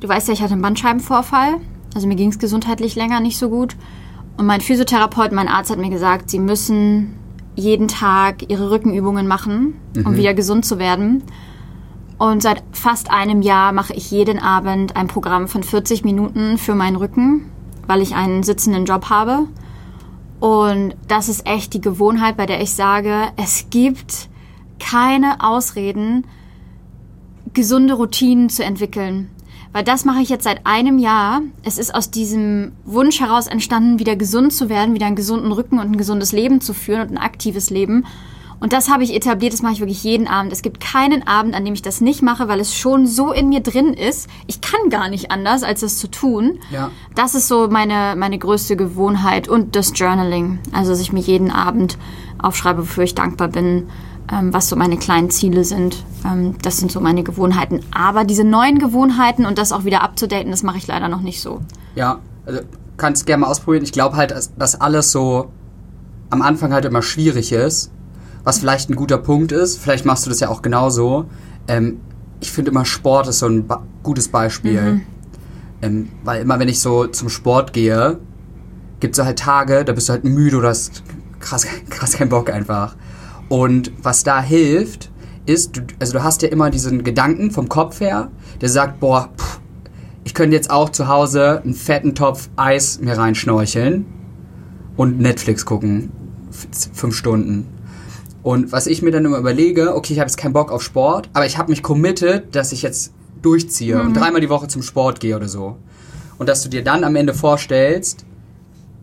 du 0.00 0.08
weißt 0.08 0.28
ja, 0.28 0.34
ich 0.34 0.42
hatte 0.42 0.52
einen 0.52 0.62
Bandscheibenvorfall, 0.62 1.56
also 1.94 2.06
mir 2.06 2.16
ging 2.16 2.30
es 2.30 2.38
gesundheitlich 2.38 2.96
länger 2.96 3.20
nicht 3.20 3.38
so 3.38 3.48
gut. 3.48 3.76
Und 4.36 4.46
mein 4.46 4.60
Physiotherapeut, 4.60 5.32
mein 5.32 5.48
Arzt 5.48 5.70
hat 5.70 5.78
mir 5.78 5.90
gesagt, 5.90 6.30
sie 6.30 6.38
müssen 6.38 7.14
jeden 7.56 7.88
Tag 7.88 8.50
ihre 8.50 8.70
Rückenübungen 8.70 9.26
machen, 9.26 9.74
um 10.04 10.16
wieder 10.16 10.34
gesund 10.34 10.64
zu 10.64 10.78
werden. 10.78 11.22
Und 12.18 12.42
seit 12.42 12.62
fast 12.72 13.10
einem 13.10 13.40
Jahr 13.40 13.72
mache 13.72 13.94
ich 13.94 14.10
jeden 14.10 14.38
Abend 14.38 14.94
ein 14.94 15.06
Programm 15.06 15.48
von 15.48 15.62
40 15.62 16.04
Minuten 16.04 16.58
für 16.58 16.74
meinen 16.74 16.96
Rücken, 16.96 17.50
weil 17.86 18.02
ich 18.02 18.14
einen 18.14 18.42
sitzenden 18.42 18.84
Job 18.84 19.08
habe. 19.08 19.46
Und 20.38 20.94
das 21.08 21.28
ist 21.28 21.46
echt 21.46 21.74
die 21.74 21.80
Gewohnheit, 21.80 22.36
bei 22.36 22.46
der 22.46 22.60
ich 22.60 22.74
sage, 22.74 23.28
es 23.36 23.66
gibt 23.70 24.28
keine 24.78 25.42
Ausreden, 25.42 26.26
gesunde 27.52 27.94
Routinen 27.94 28.48
zu 28.48 28.64
entwickeln. 28.64 29.30
Weil 29.72 29.84
das 29.84 30.04
mache 30.04 30.20
ich 30.20 30.28
jetzt 30.28 30.44
seit 30.44 30.66
einem 30.66 30.98
Jahr. 30.98 31.42
Es 31.62 31.78
ist 31.78 31.94
aus 31.94 32.10
diesem 32.10 32.72
Wunsch 32.84 33.20
heraus 33.20 33.46
entstanden, 33.46 33.98
wieder 33.98 34.16
gesund 34.16 34.52
zu 34.52 34.68
werden, 34.68 34.94
wieder 34.94 35.06
einen 35.06 35.16
gesunden 35.16 35.52
Rücken 35.52 35.78
und 35.78 35.92
ein 35.92 35.96
gesundes 35.96 36.32
Leben 36.32 36.60
zu 36.60 36.74
führen 36.74 37.02
und 37.02 37.10
ein 37.12 37.18
aktives 37.18 37.70
Leben. 37.70 38.04
Und 38.60 38.74
das 38.74 38.90
habe 38.90 39.02
ich 39.04 39.14
etabliert, 39.14 39.54
das 39.54 39.62
mache 39.62 39.72
ich 39.72 39.80
wirklich 39.80 40.04
jeden 40.04 40.28
Abend. 40.28 40.52
Es 40.52 40.60
gibt 40.60 40.80
keinen 40.80 41.26
Abend, 41.26 41.54
an 41.54 41.64
dem 41.64 41.72
ich 41.72 41.80
das 41.80 42.02
nicht 42.02 42.20
mache, 42.20 42.46
weil 42.46 42.60
es 42.60 42.74
schon 42.74 43.06
so 43.06 43.32
in 43.32 43.48
mir 43.48 43.60
drin 43.60 43.94
ist. 43.94 44.28
Ich 44.46 44.60
kann 44.60 44.90
gar 44.90 45.08
nicht 45.08 45.30
anders, 45.30 45.62
als 45.62 45.80
das 45.80 45.96
zu 45.96 46.08
tun. 46.08 46.58
Ja. 46.70 46.90
Das 47.14 47.34
ist 47.34 47.48
so 47.48 47.68
meine, 47.68 48.14
meine 48.16 48.38
größte 48.38 48.76
Gewohnheit. 48.76 49.48
Und 49.48 49.76
das 49.76 49.92
Journaling. 49.94 50.58
Also, 50.72 50.90
dass 50.90 51.00
ich 51.00 51.12
mir 51.12 51.20
jeden 51.20 51.50
Abend 51.50 51.96
aufschreibe, 52.38 52.82
wofür 52.82 53.04
ich 53.04 53.14
dankbar 53.14 53.48
bin, 53.48 53.88
was 54.52 54.68
so 54.68 54.76
meine 54.76 54.96
kleinen 54.96 55.30
Ziele 55.30 55.64
sind. 55.64 56.04
Ähm, 56.24 56.56
das 56.62 56.78
sind 56.78 56.92
so 56.92 57.00
meine 57.00 57.22
Gewohnheiten. 57.22 57.80
Aber 57.92 58.24
diese 58.24 58.44
neuen 58.44 58.78
Gewohnheiten 58.78 59.46
und 59.46 59.58
das 59.58 59.72
auch 59.72 59.84
wieder 59.84 60.02
abzudaten, 60.02 60.50
das 60.50 60.62
mache 60.62 60.78
ich 60.78 60.86
leider 60.86 61.08
noch 61.08 61.20
nicht 61.20 61.40
so. 61.40 61.60
Ja, 61.94 62.20
also 62.46 62.60
kannst 62.96 63.26
gerne 63.26 63.42
mal 63.42 63.46
ausprobieren. 63.48 63.82
Ich 63.82 63.92
glaube 63.92 64.16
halt, 64.16 64.34
dass, 64.56 64.80
alles 64.80 65.10
so 65.10 65.50
am 66.30 66.42
Anfang 66.42 66.72
halt 66.72 66.84
immer 66.84 67.02
schwierig 67.02 67.52
ist. 67.52 67.90
Was 68.44 68.58
vielleicht 68.58 68.88
ein 68.88 68.96
guter 68.96 69.18
Punkt 69.18 69.52
ist, 69.52 69.78
vielleicht 69.78 70.04
machst 70.04 70.26
du 70.26 70.30
das 70.30 70.40
ja 70.40 70.48
auch 70.48 70.62
genauso. 70.62 71.26
Ähm, 71.68 72.00
ich 72.40 72.52
finde 72.52 72.70
immer 72.70 72.84
Sport 72.84 73.28
ist 73.28 73.40
so 73.40 73.46
ein 73.46 73.66
gutes 74.02 74.28
Beispiel. 74.28 75.02
Ähm, 75.82 76.10
weil 76.24 76.42
immer 76.42 76.58
wenn 76.58 76.68
ich 76.68 76.80
so 76.80 77.06
zum 77.06 77.28
Sport 77.28 77.72
gehe, 77.72 78.18
gibt 79.00 79.18
es 79.18 79.24
halt 79.24 79.38
Tage, 79.38 79.84
da 79.84 79.92
bist 79.92 80.08
du 80.08 80.12
halt 80.12 80.24
müde 80.24 80.58
oder 80.58 80.68
hast 80.68 81.02
krass, 81.40 81.66
krass 81.90 82.12
keinen 82.12 82.28
Bock 82.28 82.50
einfach. 82.50 82.96
Und 83.50 83.90
was 84.00 84.22
da 84.22 84.40
hilft, 84.40 85.10
ist, 85.44 85.76
du, 85.76 85.80
also 85.98 86.14
du 86.14 86.22
hast 86.22 86.42
ja 86.42 86.48
immer 86.48 86.70
diesen 86.70 87.02
Gedanken 87.02 87.50
vom 87.50 87.68
Kopf 87.68 88.00
her, 88.00 88.30
der 88.60 88.68
sagt, 88.68 89.00
boah, 89.00 89.28
pff, 89.36 89.60
ich 90.22 90.34
könnte 90.34 90.54
jetzt 90.54 90.70
auch 90.70 90.90
zu 90.90 91.08
Hause 91.08 91.60
einen 91.64 91.74
fetten 91.74 92.14
Topf 92.14 92.48
Eis 92.54 93.00
mir 93.00 93.18
reinschnorcheln 93.18 94.06
und 94.96 95.20
Netflix 95.20 95.66
gucken. 95.66 96.12
Fünf 96.92 97.16
Stunden. 97.16 97.66
Und 98.44 98.70
was 98.70 98.86
ich 98.86 99.02
mir 99.02 99.10
dann 99.10 99.24
immer 99.24 99.38
überlege, 99.38 99.96
okay, 99.96 100.12
ich 100.12 100.20
habe 100.20 100.28
jetzt 100.28 100.36
keinen 100.36 100.52
Bock 100.52 100.70
auf 100.70 100.82
Sport, 100.82 101.28
aber 101.32 101.44
ich 101.44 101.58
habe 101.58 101.70
mich 101.70 101.82
committed, 101.82 102.54
dass 102.54 102.70
ich 102.70 102.82
jetzt 102.82 103.12
durchziehe 103.42 104.00
und 104.00 104.14
dreimal 104.14 104.40
die 104.40 104.48
Woche 104.48 104.68
zum 104.68 104.82
Sport 104.82 105.18
gehe 105.18 105.34
oder 105.34 105.48
so. 105.48 105.76
Und 106.38 106.48
dass 106.48 106.62
du 106.62 106.68
dir 106.68 106.84
dann 106.84 107.02
am 107.02 107.16
Ende 107.16 107.34
vorstellst, 107.34 108.24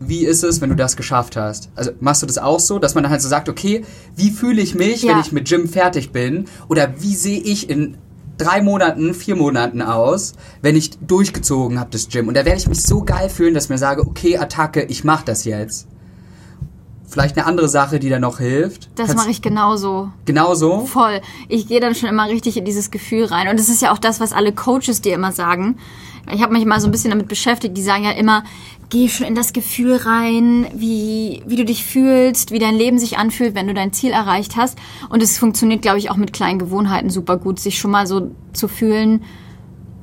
wie 0.00 0.24
ist 0.24 0.44
es, 0.44 0.60
wenn 0.60 0.70
du 0.70 0.76
das 0.76 0.96
geschafft 0.96 1.36
hast? 1.36 1.70
Also 1.74 1.90
machst 2.00 2.22
du 2.22 2.26
das 2.26 2.38
auch 2.38 2.60
so, 2.60 2.78
dass 2.78 2.94
man 2.94 3.02
dann 3.04 3.10
halt 3.10 3.22
so 3.22 3.28
sagt, 3.28 3.48
okay, 3.48 3.84
wie 4.16 4.30
fühle 4.30 4.62
ich 4.62 4.74
mich, 4.74 5.02
Ja. 5.02 5.12
wenn 5.14 5.20
ich 5.20 5.32
mit 5.32 5.48
Gym 5.48 5.68
fertig 5.68 6.12
bin? 6.12 6.44
Oder 6.68 6.94
wie 7.00 7.14
sehe 7.14 7.40
ich 7.40 7.68
in 7.68 7.96
drei 8.36 8.62
Monaten, 8.62 9.14
vier 9.14 9.34
Monaten 9.34 9.82
aus, 9.82 10.34
wenn 10.62 10.76
ich 10.76 10.90
durchgezogen 11.00 11.80
habe 11.80 11.90
das 11.90 12.08
Gym? 12.08 12.28
Und 12.28 12.34
da 12.36 12.44
werde 12.44 12.58
ich 12.60 12.68
mich 12.68 12.82
so 12.82 13.02
geil 13.02 13.28
fühlen, 13.28 13.54
dass 13.54 13.64
ich 13.64 13.70
mir 13.70 13.78
sage, 13.78 14.02
okay, 14.02 14.38
Attacke, 14.38 14.82
ich 14.84 15.02
mach 15.02 15.22
das 15.22 15.44
jetzt. 15.44 15.88
Vielleicht 17.10 17.38
eine 17.38 17.46
andere 17.46 17.68
Sache, 17.70 17.98
die 17.98 18.10
da 18.10 18.18
noch 18.18 18.38
hilft. 18.38 18.90
Das 18.96 19.14
mache 19.14 19.30
ich 19.30 19.40
genauso. 19.40 20.10
Genauso. 20.26 20.84
Voll. 20.84 21.22
Ich 21.48 21.66
gehe 21.66 21.80
dann 21.80 21.94
schon 21.94 22.10
immer 22.10 22.28
richtig 22.28 22.58
in 22.58 22.66
dieses 22.66 22.90
Gefühl 22.90 23.24
rein. 23.24 23.48
Und 23.48 23.58
das 23.58 23.70
ist 23.70 23.80
ja 23.80 23.92
auch 23.92 23.98
das, 23.98 24.20
was 24.20 24.34
alle 24.34 24.52
Coaches 24.52 25.00
dir 25.00 25.14
immer 25.14 25.32
sagen. 25.32 25.78
Ich 26.32 26.42
habe 26.42 26.52
mich 26.52 26.64
mal 26.64 26.80
so 26.80 26.88
ein 26.88 26.90
bisschen 26.90 27.10
damit 27.10 27.28
beschäftigt. 27.28 27.76
Die 27.76 27.82
sagen 27.82 28.04
ja 28.04 28.12
immer, 28.12 28.44
geh 28.90 29.08
schon 29.08 29.26
in 29.26 29.34
das 29.34 29.52
Gefühl 29.52 29.96
rein, 29.96 30.66
wie, 30.74 31.42
wie 31.46 31.56
du 31.56 31.64
dich 31.64 31.84
fühlst, 31.84 32.50
wie 32.50 32.58
dein 32.58 32.74
Leben 32.74 32.98
sich 32.98 33.18
anfühlt, 33.18 33.54
wenn 33.54 33.66
du 33.66 33.74
dein 33.74 33.92
Ziel 33.92 34.10
erreicht 34.10 34.56
hast. 34.56 34.78
Und 35.08 35.22
es 35.22 35.38
funktioniert, 35.38 35.82
glaube 35.82 35.98
ich, 35.98 36.10
auch 36.10 36.16
mit 36.16 36.32
kleinen 36.32 36.58
Gewohnheiten 36.58 37.10
super 37.10 37.36
gut, 37.36 37.60
sich 37.60 37.78
schon 37.78 37.90
mal 37.90 38.06
so 38.06 38.30
zu 38.52 38.68
fühlen, 38.68 39.22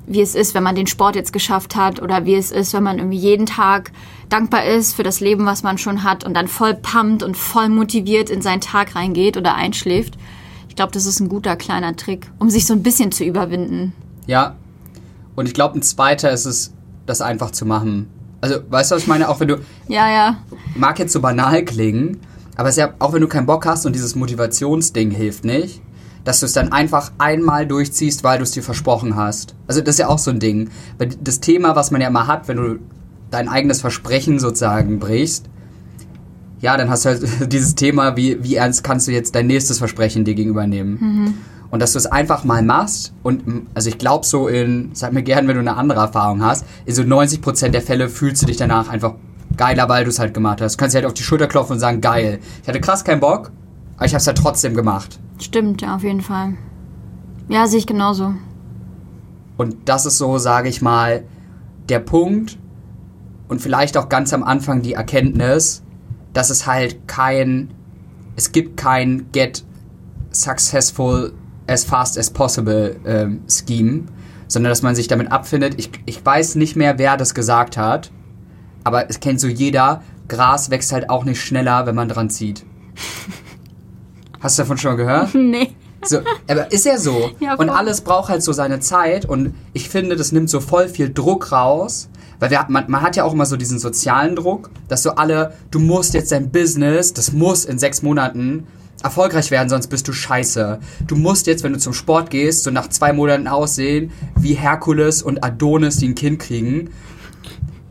wie 0.07 0.21
es 0.21 0.35
ist, 0.35 0.53
wenn 0.53 0.63
man 0.63 0.75
den 0.75 0.87
Sport 0.87 1.15
jetzt 1.15 1.33
geschafft 1.33 1.75
hat 1.75 2.01
oder 2.01 2.25
wie 2.25 2.35
es 2.35 2.51
ist, 2.51 2.73
wenn 2.73 2.83
man 2.83 2.99
irgendwie 2.99 3.17
jeden 3.17 3.47
Tag 3.47 3.91
dankbar 4.29 4.65
ist 4.65 4.93
für 4.93 5.03
das 5.03 5.19
Leben, 5.19 5.45
was 5.45 5.63
man 5.63 5.77
schon 5.77 6.03
hat 6.03 6.23
und 6.23 6.35
dann 6.35 6.47
voll 6.47 6.75
pumpt 6.75 7.23
und 7.23 7.35
voll 7.35 7.69
motiviert 7.69 8.29
in 8.29 8.41
seinen 8.41 8.61
Tag 8.61 8.95
reingeht 8.95 9.37
oder 9.37 9.55
einschläft. 9.55 10.15
Ich 10.69 10.75
glaube, 10.75 10.91
das 10.91 11.05
ist 11.05 11.19
ein 11.19 11.29
guter 11.29 11.55
kleiner 11.55 11.95
Trick, 11.95 12.29
um 12.37 12.49
sich 12.49 12.65
so 12.65 12.73
ein 12.73 12.83
bisschen 12.83 13.11
zu 13.11 13.23
überwinden. 13.23 13.93
Ja. 14.27 14.55
Und 15.35 15.47
ich 15.47 15.53
glaube, 15.53 15.77
ein 15.77 15.81
zweiter 15.81 16.31
ist 16.31 16.45
es, 16.45 16.73
das 17.05 17.21
einfach 17.21 17.51
zu 17.51 17.65
machen. 17.65 18.07
Also, 18.41 18.57
weißt 18.69 18.91
du, 18.91 18.95
was 18.95 19.03
ich 19.03 19.07
meine? 19.07 19.29
Auch 19.29 19.39
wenn 19.39 19.47
du, 19.47 19.57
Ja, 19.87 20.09
ja. 20.09 20.37
mag 20.75 20.99
jetzt 20.99 21.13
so 21.13 21.21
banal 21.21 21.63
klingen, 21.65 22.19
aber 22.55 22.69
es 22.69 22.75
ist 22.75 22.79
ja, 22.79 22.93
auch 22.99 23.13
wenn 23.13 23.21
du 23.21 23.27
keinen 23.27 23.45
Bock 23.45 23.65
hast 23.65 23.85
und 23.85 23.93
dieses 23.93 24.15
Motivationsding 24.15 25.11
hilft 25.11 25.45
nicht, 25.45 25.81
dass 26.23 26.39
du 26.39 26.45
es 26.45 26.53
dann 26.53 26.71
einfach 26.71 27.11
einmal 27.17 27.67
durchziehst, 27.67 28.23
weil 28.23 28.37
du 28.39 28.43
es 28.43 28.51
dir 28.51 28.63
versprochen 28.63 29.15
hast. 29.15 29.55
Also 29.67 29.81
das 29.81 29.95
ist 29.95 29.99
ja 29.99 30.07
auch 30.07 30.17
so 30.17 30.31
ein 30.31 30.39
Ding. 30.39 30.69
Weil 30.97 31.09
das 31.21 31.39
Thema, 31.39 31.75
was 31.75 31.91
man 31.91 32.01
ja 32.01 32.07
immer 32.07 32.27
hat, 32.27 32.47
wenn 32.47 32.57
du 32.57 32.79
dein 33.29 33.47
eigenes 33.47 33.81
Versprechen 33.81 34.39
sozusagen 34.39 34.99
brichst, 34.99 35.45
ja, 36.61 36.77
dann 36.77 36.89
hast 36.89 37.05
du 37.05 37.09
halt 37.09 37.27
dieses 37.51 37.75
Thema, 37.75 38.15
wie, 38.17 38.43
wie 38.43 38.55
ernst 38.55 38.83
kannst 38.83 39.07
du 39.07 39.11
jetzt 39.11 39.35
dein 39.35 39.47
nächstes 39.47 39.77
Versprechen 39.77 40.25
dir 40.25 40.33
gegenüber 40.33 40.65
nehmen. 40.65 41.35
Und 41.71 41.81
dass 41.81 41.93
du 41.93 41.97
es 41.97 42.05
einfach 42.05 42.43
mal 42.43 42.61
machst 42.61 43.13
und 43.23 43.67
also 43.73 43.89
ich 43.89 43.97
glaube 43.97 44.25
so 44.25 44.47
in, 44.47 44.91
sag 44.93 45.13
mir 45.13 45.23
gern, 45.23 45.47
wenn 45.47 45.55
du 45.55 45.61
eine 45.61 45.75
andere 45.75 45.99
Erfahrung 45.99 46.43
hast, 46.43 46.65
in 46.85 46.93
so 46.93 47.01
90% 47.01 47.69
der 47.69 47.81
Fälle 47.81 48.07
fühlst 48.07 48.41
du 48.41 48.45
dich 48.45 48.57
danach 48.57 48.87
einfach 48.87 49.15
geiler, 49.57 49.89
weil 49.89 50.03
du 50.03 50.09
es 50.09 50.19
halt 50.19 50.33
gemacht 50.33 50.61
hast. 50.61 50.75
Du 50.75 50.77
kannst 50.77 50.93
dir 50.93 50.99
halt 50.99 51.05
auf 51.07 51.13
die 51.13 51.23
Schulter 51.23 51.47
klopfen 51.47 51.73
und 51.73 51.79
sagen, 51.79 52.01
geil. 52.01 52.39
Ich 52.61 52.67
hatte 52.67 52.79
krass 52.79 53.03
keinen 53.03 53.19
Bock, 53.19 53.51
aber 53.97 54.05
ich 54.05 54.13
habe 54.13 54.19
es 54.19 54.27
halt 54.27 54.37
trotzdem 54.37 54.73
gemacht. 54.75 55.19
Stimmt, 55.39 55.81
ja, 55.81 55.95
auf 55.95 56.03
jeden 56.03 56.21
Fall. 56.21 56.53
Ja, 57.49 57.67
sehe 57.67 57.79
ich 57.79 57.87
genauso. 57.87 58.33
Und 59.57 59.75
das 59.85 60.05
ist 60.05 60.17
so, 60.17 60.37
sage 60.37 60.69
ich 60.69 60.81
mal, 60.81 61.23
der 61.89 61.99
Punkt 61.99 62.57
und 63.47 63.61
vielleicht 63.61 63.97
auch 63.97 64.09
ganz 64.09 64.33
am 64.33 64.43
Anfang 64.43 64.81
die 64.81 64.93
Erkenntnis, 64.93 65.83
dass 66.33 66.49
es 66.49 66.67
halt 66.67 67.07
kein, 67.07 67.73
es 68.35 68.51
gibt 68.51 68.77
kein 68.77 69.27
Get 69.31 69.63
Successful 70.31 71.33
as 71.67 71.83
fast 71.83 72.17
as 72.17 72.29
possible 72.29 72.95
ähm, 73.05 73.41
Scheme, 73.49 74.05
sondern 74.47 74.69
dass 74.69 74.81
man 74.81 74.95
sich 74.95 75.07
damit 75.07 75.31
abfindet. 75.31 75.75
Ich, 75.77 75.89
ich 76.05 76.25
weiß 76.25 76.55
nicht 76.55 76.75
mehr, 76.75 76.97
wer 76.97 77.17
das 77.17 77.33
gesagt 77.33 77.77
hat, 77.77 78.11
aber 78.83 79.09
es 79.09 79.19
kennt 79.19 79.39
so 79.39 79.47
jeder, 79.47 80.03
Gras 80.27 80.69
wächst 80.69 80.91
halt 80.91 81.09
auch 81.09 81.25
nicht 81.25 81.41
schneller, 81.41 81.85
wenn 81.85 81.95
man 81.95 82.09
dran 82.09 82.29
zieht. 82.29 82.65
Hast 84.39 84.57
du 84.57 84.63
davon 84.63 84.77
schon 84.77 84.91
mal 84.91 84.97
gehört? 84.97 85.33
nee. 85.35 85.75
So, 86.03 86.19
aber 86.47 86.71
ist 86.71 86.85
ja 86.85 86.97
so. 86.97 87.31
Ja, 87.39 87.55
und 87.55 87.69
alles 87.69 88.01
braucht 88.01 88.29
halt 88.29 88.43
so 88.43 88.53
seine 88.53 88.79
Zeit 88.79 89.25
und 89.25 89.55
ich 89.73 89.89
finde, 89.89 90.15
das 90.15 90.31
nimmt 90.31 90.49
so 90.49 90.59
voll 90.59 90.87
viel 90.87 91.11
Druck 91.11 91.51
raus. 91.51 92.09
Weil 92.39 92.51
wir, 92.51 92.65
man, 92.67 92.85
man 92.89 93.01
hat 93.01 93.15
ja 93.15 93.23
auch 93.23 93.33
immer 93.33 93.45
so 93.45 93.55
diesen 93.55 93.79
sozialen 93.79 94.35
Druck, 94.35 94.69
dass 94.89 95.03
so 95.03 95.11
alle, 95.11 95.53
du 95.71 95.79
musst 95.79 96.13
jetzt 96.13 96.33
dein 96.33 96.51
Business, 96.51 97.13
das 97.13 97.31
muss 97.31 97.63
in 97.63 97.79
sechs 97.79 98.01
Monaten 98.01 98.67
erfolgreich 99.05 99.51
werden, 99.51 99.69
sonst 99.69 99.87
bist 99.87 100.07
du 100.07 100.11
scheiße. 100.13 100.79
Du 101.07 101.15
musst 101.15 101.47
jetzt, 101.47 101.63
wenn 101.63 101.73
du 101.73 101.79
zum 101.79 101.93
Sport 101.93 102.29
gehst, 102.29 102.63
so 102.63 102.71
nach 102.71 102.89
zwei 102.89 103.13
Monaten 103.13 103.47
aussehen 103.47 104.11
wie 104.37 104.53
Herkules 104.55 105.21
und 105.23 105.43
Adonis, 105.43 105.97
die 105.97 106.09
ein 106.09 106.15
Kind 106.15 106.39
kriegen. 106.39 106.89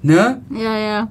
Ne? 0.03 0.43
Ja, 0.51 0.79
ja. 0.79 1.09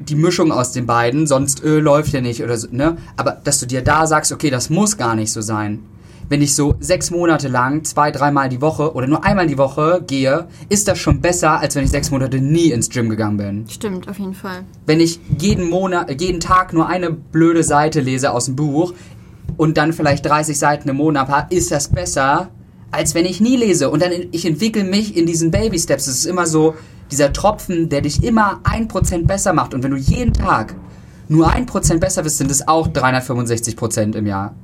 die 0.00 0.16
Mischung 0.16 0.50
aus 0.50 0.72
den 0.72 0.86
beiden, 0.86 1.26
sonst 1.26 1.62
äh, 1.62 1.78
läuft 1.78 2.12
ja 2.12 2.20
nicht 2.20 2.42
oder 2.42 2.56
so, 2.56 2.68
ne? 2.70 2.96
Aber 3.16 3.32
dass 3.44 3.60
du 3.60 3.66
dir 3.66 3.82
da 3.82 4.06
sagst, 4.06 4.32
okay, 4.32 4.50
das 4.50 4.70
muss 4.70 4.96
gar 4.96 5.14
nicht 5.14 5.30
so 5.30 5.40
sein. 5.40 5.84
Wenn 6.28 6.40
ich 6.40 6.54
so 6.54 6.74
sechs 6.80 7.10
Monate 7.10 7.48
lang 7.48 7.84
zwei, 7.84 8.10
dreimal 8.10 8.48
die 8.48 8.62
Woche 8.62 8.94
oder 8.94 9.06
nur 9.06 9.24
einmal 9.24 9.46
die 9.46 9.58
Woche 9.58 10.02
gehe, 10.06 10.48
ist 10.70 10.88
das 10.88 10.98
schon 10.98 11.20
besser, 11.20 11.60
als 11.60 11.76
wenn 11.76 11.84
ich 11.84 11.90
sechs 11.90 12.10
Monate 12.10 12.40
nie 12.40 12.70
ins 12.70 12.88
Gym 12.88 13.10
gegangen 13.10 13.36
bin. 13.36 13.66
Stimmt, 13.68 14.08
auf 14.08 14.18
jeden 14.18 14.32
Fall. 14.32 14.64
Wenn 14.86 15.00
ich 15.00 15.20
jeden 15.38 15.68
Monat, 15.68 16.18
jeden 16.18 16.40
Tag 16.40 16.72
nur 16.72 16.88
eine 16.88 17.10
blöde 17.10 17.62
Seite 17.62 18.00
lese 18.00 18.32
aus 18.32 18.46
dem 18.46 18.56
Buch 18.56 18.94
und 19.56 19.76
dann 19.76 19.92
vielleicht 19.92 20.26
30 20.26 20.58
Seiten 20.58 20.88
im 20.88 20.96
Monat 20.96 21.28
habe, 21.28 21.54
ist 21.54 21.70
das 21.70 21.88
besser, 21.88 22.48
als 22.90 23.14
wenn 23.14 23.24
ich 23.24 23.40
nie 23.40 23.56
lese. 23.56 23.90
Und 23.90 24.02
dann 24.02 24.12
ich 24.30 24.46
entwickle 24.46 24.84
mich 24.84 25.16
in 25.16 25.26
diesen 25.26 25.50
Baby 25.50 25.78
Steps. 25.78 26.06
Es 26.06 26.18
ist 26.18 26.26
immer 26.26 26.46
so 26.46 26.74
dieser 27.10 27.32
Tropfen, 27.32 27.88
der 27.88 28.00
dich 28.00 28.22
immer 28.24 28.60
ein 28.64 28.88
Prozent 28.88 29.26
besser 29.26 29.52
macht. 29.52 29.74
Und 29.74 29.82
wenn 29.82 29.90
du 29.90 29.96
jeden 29.96 30.32
Tag 30.32 30.74
nur 31.28 31.50
ein 31.50 31.66
Prozent 31.66 32.00
besser 32.00 32.22
bist, 32.22 32.38
sind 32.38 32.50
es 32.50 32.66
auch 32.66 32.88
365 32.88 33.76
Prozent 33.76 34.14
im 34.14 34.26
Jahr. 34.26 34.54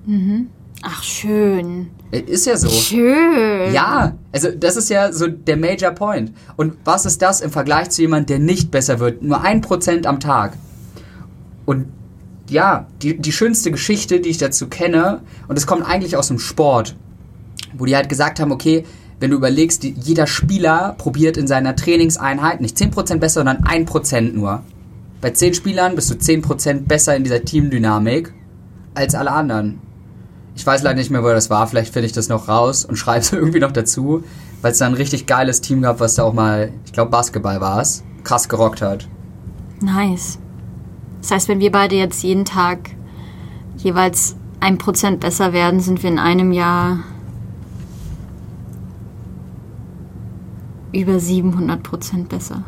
Ach, 0.82 1.02
schön. 1.02 1.90
Äh, 2.10 2.20
Ist 2.20 2.46
ja 2.46 2.56
so. 2.56 2.68
Schön. 2.68 3.72
Ja, 3.72 4.14
also 4.32 4.50
das 4.50 4.76
ist 4.76 4.88
ja 4.88 5.12
so 5.12 5.26
der 5.28 5.56
Major 5.56 5.90
Point. 5.90 6.32
Und 6.56 6.74
was 6.84 7.06
ist 7.06 7.20
das 7.22 7.40
im 7.40 7.50
Vergleich 7.50 7.90
zu 7.90 8.02
jemandem, 8.02 8.26
der 8.26 8.38
nicht 8.38 8.70
besser 8.70 8.98
wird? 8.98 9.22
Nur 9.22 9.42
ein 9.42 9.60
Prozent 9.60 10.06
am 10.06 10.20
Tag. 10.20 10.54
Und 11.66 11.86
ja, 12.50 12.86
die, 13.02 13.18
die 13.18 13.32
schönste 13.32 13.70
Geschichte, 13.70 14.20
die 14.20 14.28
ich 14.28 14.38
dazu 14.38 14.68
kenne, 14.68 15.20
und 15.48 15.56
es 15.56 15.66
kommt 15.66 15.84
eigentlich 15.84 16.16
aus 16.16 16.28
dem 16.28 16.38
Sport, 16.38 16.96
wo 17.76 17.84
die 17.84 17.96
halt 17.96 18.08
gesagt 18.08 18.40
haben, 18.40 18.52
okay, 18.52 18.84
wenn 19.20 19.30
du 19.30 19.36
überlegst, 19.36 19.82
die, 19.82 19.94
jeder 20.00 20.26
Spieler 20.26 20.94
probiert 20.96 21.36
in 21.36 21.46
seiner 21.46 21.76
Trainingseinheit 21.76 22.60
nicht 22.60 22.76
10% 22.76 23.18
besser, 23.18 23.40
sondern 23.40 23.64
1% 23.64 24.32
nur. 24.32 24.62
Bei 25.20 25.30
10 25.30 25.54
Spielern 25.54 25.94
bist 25.94 26.10
du 26.10 26.14
10% 26.14 26.86
besser 26.86 27.14
in 27.14 27.24
dieser 27.24 27.44
Teamdynamik 27.44 28.32
als 28.94 29.14
alle 29.14 29.32
anderen. 29.32 29.80
Ich 30.56 30.66
weiß 30.66 30.82
leider 30.82 30.96
nicht 30.96 31.10
mehr, 31.10 31.22
wo 31.22 31.28
das 31.28 31.50
war. 31.50 31.66
Vielleicht 31.66 31.92
finde 31.92 32.06
ich 32.06 32.12
das 32.12 32.28
noch 32.28 32.48
raus 32.48 32.84
und 32.84 32.96
schreibe 32.96 33.20
es 33.20 33.32
irgendwie 33.32 33.60
noch 33.60 33.72
dazu, 33.72 34.24
weil 34.62 34.72
es 34.72 34.78
da 34.78 34.86
ein 34.86 34.94
richtig 34.94 35.26
geiles 35.26 35.60
Team 35.60 35.82
gab, 35.82 36.00
was 36.00 36.14
da 36.14 36.24
auch 36.24 36.32
mal, 36.32 36.72
ich 36.86 36.92
glaube 36.92 37.10
Basketball 37.10 37.60
war 37.60 37.80
es, 37.80 38.02
krass 38.24 38.48
gerockt 38.48 38.80
hat. 38.80 39.06
Nice. 39.80 40.38
Das 41.20 41.30
heißt, 41.30 41.48
wenn 41.48 41.60
wir 41.60 41.70
beide 41.70 41.96
jetzt 41.96 42.22
jeden 42.22 42.44
Tag 42.44 42.90
jeweils 43.76 44.36
ein 44.60 44.78
Prozent 44.78 45.20
besser 45.20 45.52
werden, 45.52 45.80
sind 45.80 46.02
wir 46.02 46.10
in 46.10 46.18
einem 46.18 46.52
Jahr 46.52 47.00
über 50.92 51.18
700 51.18 51.82
Prozent 51.82 52.28
besser. 52.28 52.64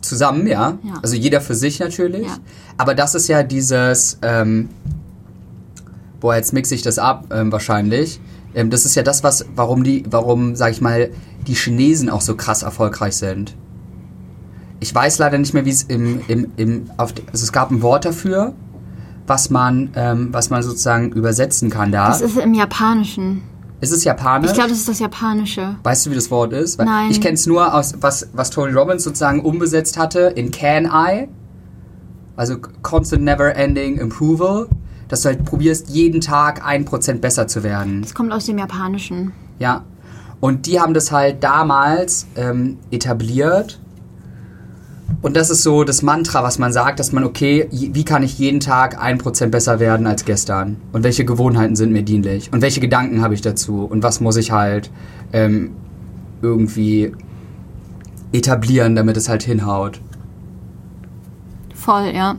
Zusammen, 0.00 0.46
ja. 0.46 0.78
Ja. 0.82 0.94
Also 1.02 1.16
jeder 1.16 1.40
für 1.40 1.54
sich 1.54 1.78
natürlich. 1.78 2.26
Ja. 2.26 2.36
Aber 2.76 2.94
das 2.94 3.14
ist 3.14 3.28
ja 3.28 3.42
dieses, 3.42 4.18
ähm, 4.22 4.68
boah, 6.20 6.34
jetzt 6.34 6.52
mixe 6.52 6.74
ich 6.74 6.82
das 6.82 6.98
ab 6.98 7.26
ähm, 7.32 7.52
wahrscheinlich. 7.52 8.20
Ähm, 8.54 8.70
das 8.70 8.84
ist 8.84 8.94
ja 8.94 9.02
das, 9.02 9.22
was, 9.22 9.46
warum 9.54 9.84
die, 9.84 10.04
warum, 10.10 10.56
sag 10.56 10.72
ich 10.72 10.80
mal, 10.80 11.10
die 11.46 11.54
Chinesen 11.54 12.10
auch 12.10 12.20
so 12.20 12.36
krass 12.36 12.62
erfolgreich 12.62 13.16
sind. 13.16 13.54
Ich 14.80 14.94
weiß 14.94 15.18
leider 15.18 15.38
nicht 15.38 15.54
mehr, 15.54 15.64
wie 15.64 15.70
es 15.70 15.82
im, 15.84 16.22
im, 16.28 16.52
im, 16.56 16.90
auf, 16.96 17.12
also 17.32 17.44
es 17.44 17.52
gab 17.52 17.70
ein 17.70 17.82
Wort 17.82 18.04
dafür, 18.06 18.54
was 19.26 19.50
man, 19.50 19.90
ähm, 19.94 20.28
was 20.32 20.50
man 20.50 20.62
sozusagen 20.62 21.12
übersetzen 21.12 21.70
kann 21.70 21.92
da. 21.92 22.08
Das 22.08 22.20
ist 22.20 22.36
im 22.36 22.54
Japanischen. 22.54 23.42
ist 23.80 23.92
es 23.92 24.04
japanisch? 24.04 24.50
Ich 24.50 24.54
glaube, 24.54 24.70
das 24.70 24.78
ist 24.78 24.88
das 24.88 24.98
Japanische. 24.98 25.76
Weißt 25.82 26.06
du, 26.06 26.10
wie 26.10 26.14
das 26.14 26.30
Wort 26.30 26.52
ist? 26.52 26.78
Weil 26.78 26.86
Nein. 26.86 27.10
Ich 27.10 27.20
kenne 27.20 27.34
es 27.34 27.46
nur 27.46 27.72
aus, 27.74 27.94
was, 28.00 28.28
was 28.32 28.50
Tony 28.50 28.72
Robbins 28.72 29.04
sozusagen 29.04 29.40
umbesetzt 29.40 29.98
hatte 29.98 30.32
in 30.34 30.50
Can 30.50 30.86
I. 30.86 31.28
Also 32.36 32.56
Constant 32.82 33.22
Never 33.22 33.54
Ending 33.54 34.00
Approval. 34.00 34.66
Dass 35.08 35.22
du 35.22 35.28
halt 35.28 35.44
probierst, 35.44 35.88
jeden 35.90 36.20
Tag 36.20 36.64
ein 36.64 36.84
Prozent 36.84 37.20
besser 37.20 37.46
zu 37.48 37.62
werden. 37.62 38.02
Das 38.02 38.14
kommt 38.14 38.32
aus 38.32 38.46
dem 38.46 38.58
Japanischen. 38.58 39.32
Ja. 39.58 39.84
Und 40.40 40.66
die 40.66 40.80
haben 40.80 40.94
das 40.94 41.12
halt 41.12 41.44
damals 41.44 42.26
ähm, 42.36 42.78
etabliert. 42.90 43.78
Und 45.22 45.36
das 45.36 45.50
ist 45.50 45.62
so 45.62 45.84
das 45.84 46.02
Mantra, 46.02 46.42
was 46.42 46.58
man 46.58 46.72
sagt, 46.72 46.98
dass 46.98 47.12
man, 47.12 47.24
okay, 47.24 47.68
wie 47.70 48.04
kann 48.04 48.22
ich 48.22 48.38
jeden 48.38 48.60
Tag 48.60 49.00
ein 49.02 49.18
Prozent 49.18 49.52
besser 49.52 49.78
werden 49.78 50.06
als 50.06 50.24
gestern? 50.24 50.76
Und 50.92 51.04
welche 51.04 51.24
Gewohnheiten 51.24 51.76
sind 51.76 51.92
mir 51.92 52.02
dienlich? 52.02 52.50
Und 52.52 52.62
welche 52.62 52.80
Gedanken 52.80 53.20
habe 53.20 53.34
ich 53.34 53.42
dazu? 53.42 53.84
Und 53.84 54.02
was 54.02 54.20
muss 54.20 54.36
ich 54.36 54.50
halt 54.50 54.90
ähm, 55.32 55.72
irgendwie 56.40 57.12
etablieren, 58.32 58.96
damit 58.96 59.16
es 59.16 59.28
halt 59.28 59.42
hinhaut? 59.42 60.00
Voll, 61.74 62.12
ja. 62.14 62.36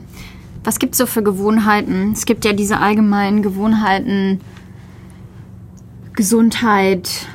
Was 0.64 0.78
gibt's 0.78 0.98
so 0.98 1.06
für 1.06 1.22
Gewohnheiten? 1.22 2.12
Es 2.12 2.24
gibt 2.24 2.44
ja 2.44 2.52
diese 2.52 2.78
allgemeinen 2.78 3.42
Gewohnheiten 3.42 4.40
Gesundheit, 6.14 7.26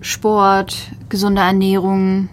Sport, 0.00 0.90
gesunde 1.08 1.42
Ernährung, 1.42 2.28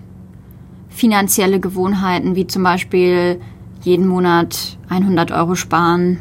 finanzielle 0.96 1.60
Gewohnheiten, 1.60 2.36
wie 2.36 2.48
zum 2.48 2.64
Beispiel 2.64 3.40
jeden 3.84 4.08
Monat 4.08 4.78
100 4.90 5.32
Euro 5.32 5.56
sparen, 5.56 6.20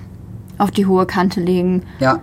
auf 0.58 0.70
die 0.70 0.86
hohe 0.86 1.06
Kante 1.06 1.40
legen. 1.40 1.82
Ja, 2.00 2.20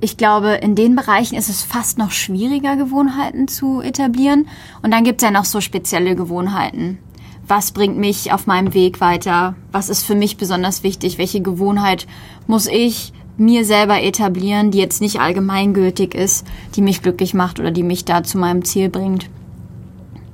Ich 0.00 0.16
glaube, 0.16 0.54
in 0.54 0.74
den 0.74 0.96
Bereichen 0.96 1.36
ist 1.36 1.48
es 1.48 1.62
fast 1.62 1.96
noch 1.96 2.10
schwieriger, 2.10 2.76
Gewohnheiten 2.76 3.46
zu 3.48 3.80
etablieren. 3.80 4.48
Und 4.82 4.90
dann 4.92 5.04
gibt 5.04 5.22
es 5.22 5.24
ja 5.24 5.30
noch 5.30 5.44
so 5.44 5.60
spezielle 5.60 6.16
Gewohnheiten. 6.16 6.98
Was 7.46 7.72
bringt 7.72 7.98
mich 7.98 8.32
auf 8.32 8.46
meinem 8.46 8.74
Weg 8.74 9.00
weiter? 9.00 9.54
Was 9.70 9.88
ist 9.88 10.04
für 10.04 10.14
mich 10.14 10.36
besonders 10.36 10.82
wichtig? 10.82 11.18
Welche 11.18 11.40
Gewohnheit 11.40 12.06
muss 12.46 12.66
ich 12.66 13.12
mir 13.36 13.64
selber 13.64 14.02
etablieren, 14.02 14.70
die 14.70 14.78
jetzt 14.78 15.00
nicht 15.00 15.20
allgemeingültig 15.20 16.14
ist, 16.14 16.46
die 16.74 16.82
mich 16.82 17.02
glücklich 17.02 17.32
macht 17.34 17.58
oder 17.60 17.70
die 17.70 17.82
mich 17.82 18.04
da 18.04 18.22
zu 18.22 18.38
meinem 18.38 18.64
Ziel 18.64 18.88
bringt? 18.88 19.28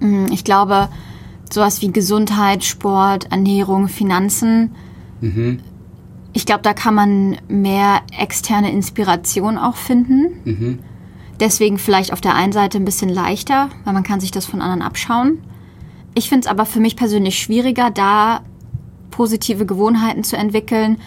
Mm, 0.01 0.27
Ich 0.33 0.45
glaube, 0.45 0.89
sowas 1.53 1.81
wie 1.83 1.91
Gesundheit, 1.93 2.65
Sport, 2.65 3.31
Ernährung, 3.33 3.89
Finanzen, 3.89 4.75
ich 6.33 6.47
glaube, 6.47 6.63
da 6.63 6.75
kann 6.75 6.95
man 6.95 7.39
mehr 7.49 8.03
externe 8.17 8.71
Inspiration 8.71 9.59
auch 9.59 9.77
finden. 9.77 10.79
Deswegen 11.41 11.79
vielleicht 11.79 12.13
auf 12.13 12.21
der 12.21 12.35
einen 12.35 12.53
Seite 12.53 12.79
ein 12.79 12.85
bisschen 12.85 13.09
leichter, 13.09 13.69
weil 13.85 13.95
man 13.95 14.03
kann 14.05 14.21
sich 14.21 14.31
das 14.31 14.47
von 14.47 14.61
anderen 14.61 14.83
abschauen. 14.83 15.39
Ich 16.15 16.29
finde 16.29 16.47
es 16.47 16.51
aber 16.51 16.67
für 16.67 16.81
mich 16.81 16.97
persönlich 16.97 17.39
schwieriger, 17.39 17.91
da 17.91 18.43
positive 19.11 19.67
Gewohnheiten 19.67 20.23
zu 20.23 20.37
entwickeln, 20.37 20.99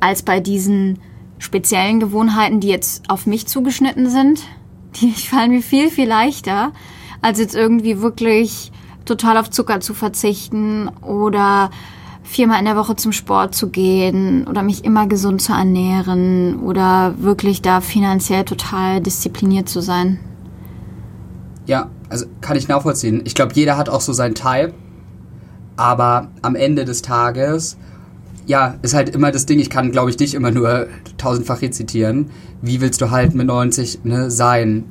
als 0.00 0.22
bei 0.22 0.40
diesen 0.40 0.98
speziellen 1.38 2.00
Gewohnheiten, 2.00 2.60
die 2.60 2.68
jetzt 2.68 3.08
auf 3.08 3.26
mich 3.26 3.46
zugeschnitten 3.46 4.08
sind. 4.10 4.42
Die 5.00 5.10
fallen 5.30 5.50
mir 5.52 5.62
viel, 5.62 5.90
viel 5.90 6.08
leichter, 6.08 6.72
als 7.22 7.38
jetzt 7.38 7.54
irgendwie 7.54 8.00
wirklich 8.00 8.72
total 9.04 9.36
auf 9.36 9.50
Zucker 9.50 9.80
zu 9.80 9.94
verzichten 9.94 10.88
oder 11.02 11.70
viermal 12.22 12.60
in 12.60 12.64
der 12.64 12.76
Woche 12.76 12.96
zum 12.96 13.12
Sport 13.12 13.54
zu 13.54 13.70
gehen 13.70 14.46
oder 14.46 14.62
mich 14.62 14.84
immer 14.84 15.06
gesund 15.06 15.42
zu 15.42 15.52
ernähren 15.52 16.60
oder 16.60 17.14
wirklich 17.18 17.60
da 17.60 17.80
finanziell 17.80 18.44
total 18.44 19.00
diszipliniert 19.00 19.68
zu 19.68 19.80
sein. 19.80 20.20
Ja, 21.66 21.90
also 22.08 22.26
kann 22.40 22.56
ich 22.56 22.68
nachvollziehen. 22.68 23.22
Ich 23.24 23.34
glaube, 23.34 23.52
jeder 23.54 23.76
hat 23.76 23.88
auch 23.88 24.00
so 24.00 24.12
seinen 24.12 24.34
Type. 24.34 24.74
Aber 25.76 26.28
am 26.42 26.56
Ende 26.56 26.84
des 26.84 27.00
Tages, 27.00 27.78
ja, 28.46 28.74
ist 28.82 28.94
halt 28.94 29.08
immer 29.10 29.30
das 29.30 29.46
Ding, 29.46 29.58
ich 29.58 29.70
kann, 29.70 29.92
glaube 29.92 30.10
ich, 30.10 30.16
dich 30.16 30.34
immer 30.34 30.50
nur 30.50 30.88
tausendfach 31.16 31.62
rezitieren. 31.62 32.30
Wie 32.60 32.80
willst 32.80 33.00
du 33.00 33.10
halt 33.10 33.34
mit 33.34 33.46
90 33.46 34.04
ne, 34.04 34.30
sein? 34.30 34.84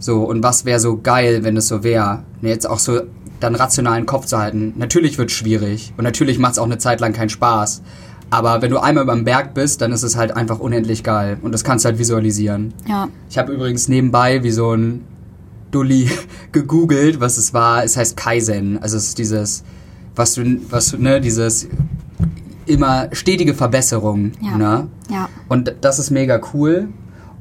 So, 0.00 0.24
und 0.24 0.42
was 0.42 0.64
wäre 0.64 0.80
so 0.80 0.96
geil, 0.96 1.44
wenn 1.44 1.56
es 1.56 1.68
so 1.68 1.84
wäre? 1.84 2.24
Ne, 2.40 2.48
jetzt 2.48 2.68
auch 2.68 2.78
so 2.78 3.02
dann 3.38 3.54
rationalen 3.54 4.06
Kopf 4.06 4.26
zu 4.26 4.38
halten. 4.38 4.72
Natürlich 4.76 5.18
wird 5.18 5.30
schwierig. 5.30 5.92
Und 5.96 6.04
natürlich 6.04 6.38
macht 6.38 6.52
es 6.52 6.58
auch 6.58 6.64
eine 6.64 6.78
Zeit 6.78 7.00
lang 7.00 7.12
keinen 7.12 7.28
Spaß. 7.28 7.82
Aber 8.30 8.62
wenn 8.62 8.70
du 8.70 8.78
einmal 8.78 9.04
beim 9.04 9.24
Berg 9.24 9.54
bist, 9.54 9.82
dann 9.82 9.92
ist 9.92 10.02
es 10.02 10.16
halt 10.16 10.36
einfach 10.36 10.58
unendlich 10.58 11.04
geil. 11.04 11.36
Und 11.42 11.52
das 11.52 11.64
kannst 11.64 11.84
du 11.84 11.90
halt 11.90 11.98
visualisieren. 11.98 12.72
Ja. 12.88 13.08
Ich 13.28 13.38
habe 13.38 13.52
übrigens 13.52 13.88
nebenbei 13.88 14.42
wie 14.42 14.50
so 14.50 14.72
ein 14.72 15.04
Dulli 15.70 16.10
gegoogelt, 16.52 17.20
was 17.20 17.36
es 17.36 17.52
war. 17.52 17.84
Es 17.84 17.96
heißt 17.96 18.16
Kaizen. 18.16 18.78
Also 18.80 18.96
es 18.96 19.08
ist 19.08 19.18
dieses, 19.18 19.64
was 20.16 20.34
du, 20.34 20.60
was 20.70 20.96
ne, 20.96 21.20
dieses 21.20 21.68
immer 22.66 23.08
stetige 23.12 23.52
Verbesserung. 23.54 24.32
Ja. 24.40 24.56
Ne? 24.56 24.88
Ja. 25.10 25.28
Und 25.48 25.74
das 25.82 25.98
ist 25.98 26.10
mega 26.10 26.40
cool. 26.54 26.88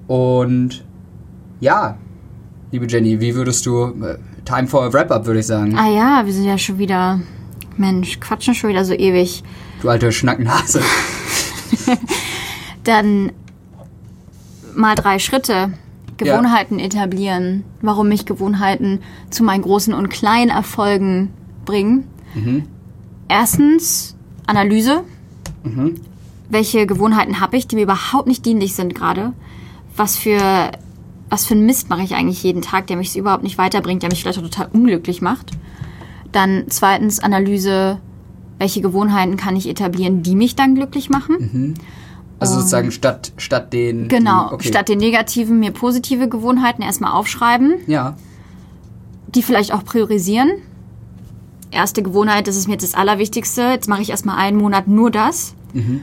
Und 0.08 0.84
ja, 1.60 1.98
liebe 2.72 2.88
Jenny, 2.88 3.20
wie 3.20 3.36
würdest 3.36 3.66
du, 3.66 3.86
äh, 4.04 4.18
time 4.46 4.68
for 4.68 4.84
a 4.84 4.94
wrap-up, 4.94 5.26
würde 5.26 5.40
ich 5.40 5.48
sagen. 5.48 5.76
Ah 5.78 5.90
ja, 5.90 6.26
wir 6.26 6.34
sind 6.34 6.46
ja 6.46 6.58
schon 6.58 6.78
wieder, 6.78 7.20
Mensch, 7.78 8.20
quatschen 8.20 8.54
schon 8.54 8.70
wieder 8.70 8.86
so 8.86 8.94
ewig. 8.94 9.44
Du 9.82 9.90
alte 9.90 10.12
Schnacknase. 10.12 10.82
Dann 12.84 13.32
mal 14.76 14.96
drei 14.96 15.20
Schritte. 15.20 15.74
Gewohnheiten 16.18 16.80
etablieren. 16.80 17.64
Warum 17.82 18.10
mich 18.10 18.26
Gewohnheiten 18.26 19.00
zu 19.30 19.44
meinen 19.44 19.62
großen 19.62 19.94
und 19.94 20.10
kleinen 20.10 20.50
Erfolgen 20.50 21.32
bringen. 21.64 22.04
Erstens 23.30 24.18
Analyse. 24.46 25.04
Welche 26.50 26.86
Gewohnheiten 26.88 27.40
habe 27.40 27.56
ich, 27.56 27.68
die 27.68 27.78
mir 27.78 27.84
überhaupt 27.84 28.28
nicht 28.28 28.46
dienlich 28.46 28.76
sind 28.76 28.96
gerade? 28.96 29.32
Was 29.96 30.18
für 30.18 30.72
was 31.30 31.46
für 31.46 31.54
einen 31.54 31.65
Mist 31.65 31.89
mache 31.89 32.02
ich 32.04 32.15
eigentlich 32.15 32.44
jeden 32.44 32.62
Tag, 32.62 32.88
der 32.88 32.98
mich 32.98 33.15
überhaupt 33.18 33.44
nicht 33.44 33.58
weiterbringt, 33.58 34.02
der 34.04 34.10
mich 34.10 34.22
vielleicht 34.22 34.39
auch 34.39 34.44
total 34.44 34.70
unglücklich 34.74 35.22
macht? 35.22 35.52
Dann 36.32 36.65
zweitens 36.70 37.20
Analyse, 37.20 38.00
welche 38.58 38.82
Gewohnheiten 38.82 39.38
kann 39.38 39.56
ich 39.56 39.68
etablieren, 39.68 40.24
die 40.24 40.36
mich 40.36 40.56
dann 40.56 40.76
glücklich 40.76 41.10
machen? 41.10 41.76
Also 42.39 42.56
sozusagen 42.56 42.92
statt, 42.92 43.34
statt 43.38 43.74
den. 43.74 44.08
Genau, 44.08 44.52
okay. 44.54 44.68
statt 44.70 44.89
den 44.89 45.00
negativen 45.00 45.60
mir 45.60 45.72
positive 45.72 46.30
Gewohnheiten 46.30 46.82
erstmal 46.82 47.12
aufschreiben, 47.12 47.76
Ja. 47.88 48.15
die 49.36 49.44
vielleicht 49.44 49.74
auch 49.74 49.84
priorisieren. 49.84 50.50
Erste 51.72 52.02
Gewohnheit, 52.02 52.48
das 52.48 52.56
ist 52.56 52.68
mir 52.68 52.74
jetzt 52.74 52.84
das 52.84 52.96
Allerwichtigste. 52.96 53.62
Jetzt 53.63 53.88
mache 53.88 54.02
ich 54.02 54.10
erstmal 54.10 54.38
einen 54.38 54.58
Monat 54.58 54.88
nur 54.88 55.12
das. 55.12 55.54
Mhm. 55.74 56.02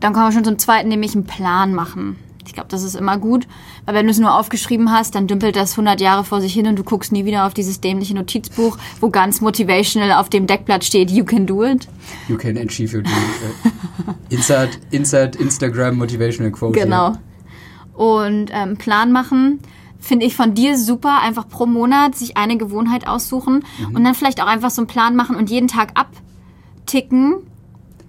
Dann 0.00 0.12
kommen 0.12 0.26
wir 0.26 0.32
schon 0.32 0.44
zum 0.44 0.58
zweiten, 0.58 0.88
nämlich 0.88 1.14
einen 1.14 1.24
Plan 1.24 1.74
machen. 1.74 2.16
Ich 2.48 2.54
glaube, 2.54 2.70
das 2.70 2.82
ist 2.82 2.94
immer 2.96 3.18
gut, 3.18 3.46
weil 3.84 3.94
wenn 3.94 4.06
du 4.06 4.10
es 4.10 4.18
nur 4.18 4.34
aufgeschrieben 4.34 4.90
hast, 4.90 5.14
dann 5.14 5.26
dümpelt 5.26 5.54
das 5.54 5.72
100 5.72 6.00
Jahre 6.00 6.24
vor 6.24 6.40
sich 6.40 6.54
hin 6.54 6.66
und 6.66 6.76
du 6.76 6.82
guckst 6.82 7.12
nie 7.12 7.26
wieder 7.26 7.46
auf 7.46 7.52
dieses 7.52 7.80
dämliche 7.82 8.14
Notizbuch, 8.14 8.78
wo 9.02 9.10
ganz 9.10 9.42
motivational 9.42 10.12
auf 10.12 10.30
dem 10.30 10.46
Deckblatt 10.46 10.82
steht, 10.82 11.10
you 11.10 11.24
can 11.26 11.46
do 11.46 11.62
it. 11.62 11.86
You 12.26 12.38
can 12.38 12.56
achieve 12.56 12.96
your 12.96 13.02
dream. 13.02 13.14
Äh, 13.14 14.34
insert, 14.34 14.78
insert 14.90 15.36
Instagram 15.36 15.96
Motivational 15.98 16.50
Quote. 16.50 16.78
Genau. 16.80 17.12
Und 17.94 18.50
ähm, 18.52 18.78
Plan 18.78 19.12
machen 19.12 19.60
finde 20.00 20.24
ich 20.26 20.34
von 20.36 20.54
dir 20.54 20.78
super. 20.78 21.20
Einfach 21.22 21.48
pro 21.48 21.66
Monat 21.66 22.14
sich 22.14 22.36
eine 22.38 22.56
Gewohnheit 22.56 23.06
aussuchen 23.06 23.64
und 23.92 24.04
dann 24.04 24.14
vielleicht 24.14 24.40
auch 24.42 24.46
einfach 24.46 24.70
so 24.70 24.80
einen 24.80 24.86
Plan 24.88 25.16
machen 25.16 25.36
und 25.36 25.50
jeden 25.50 25.68
Tag 25.68 25.92
abticken 25.98 27.34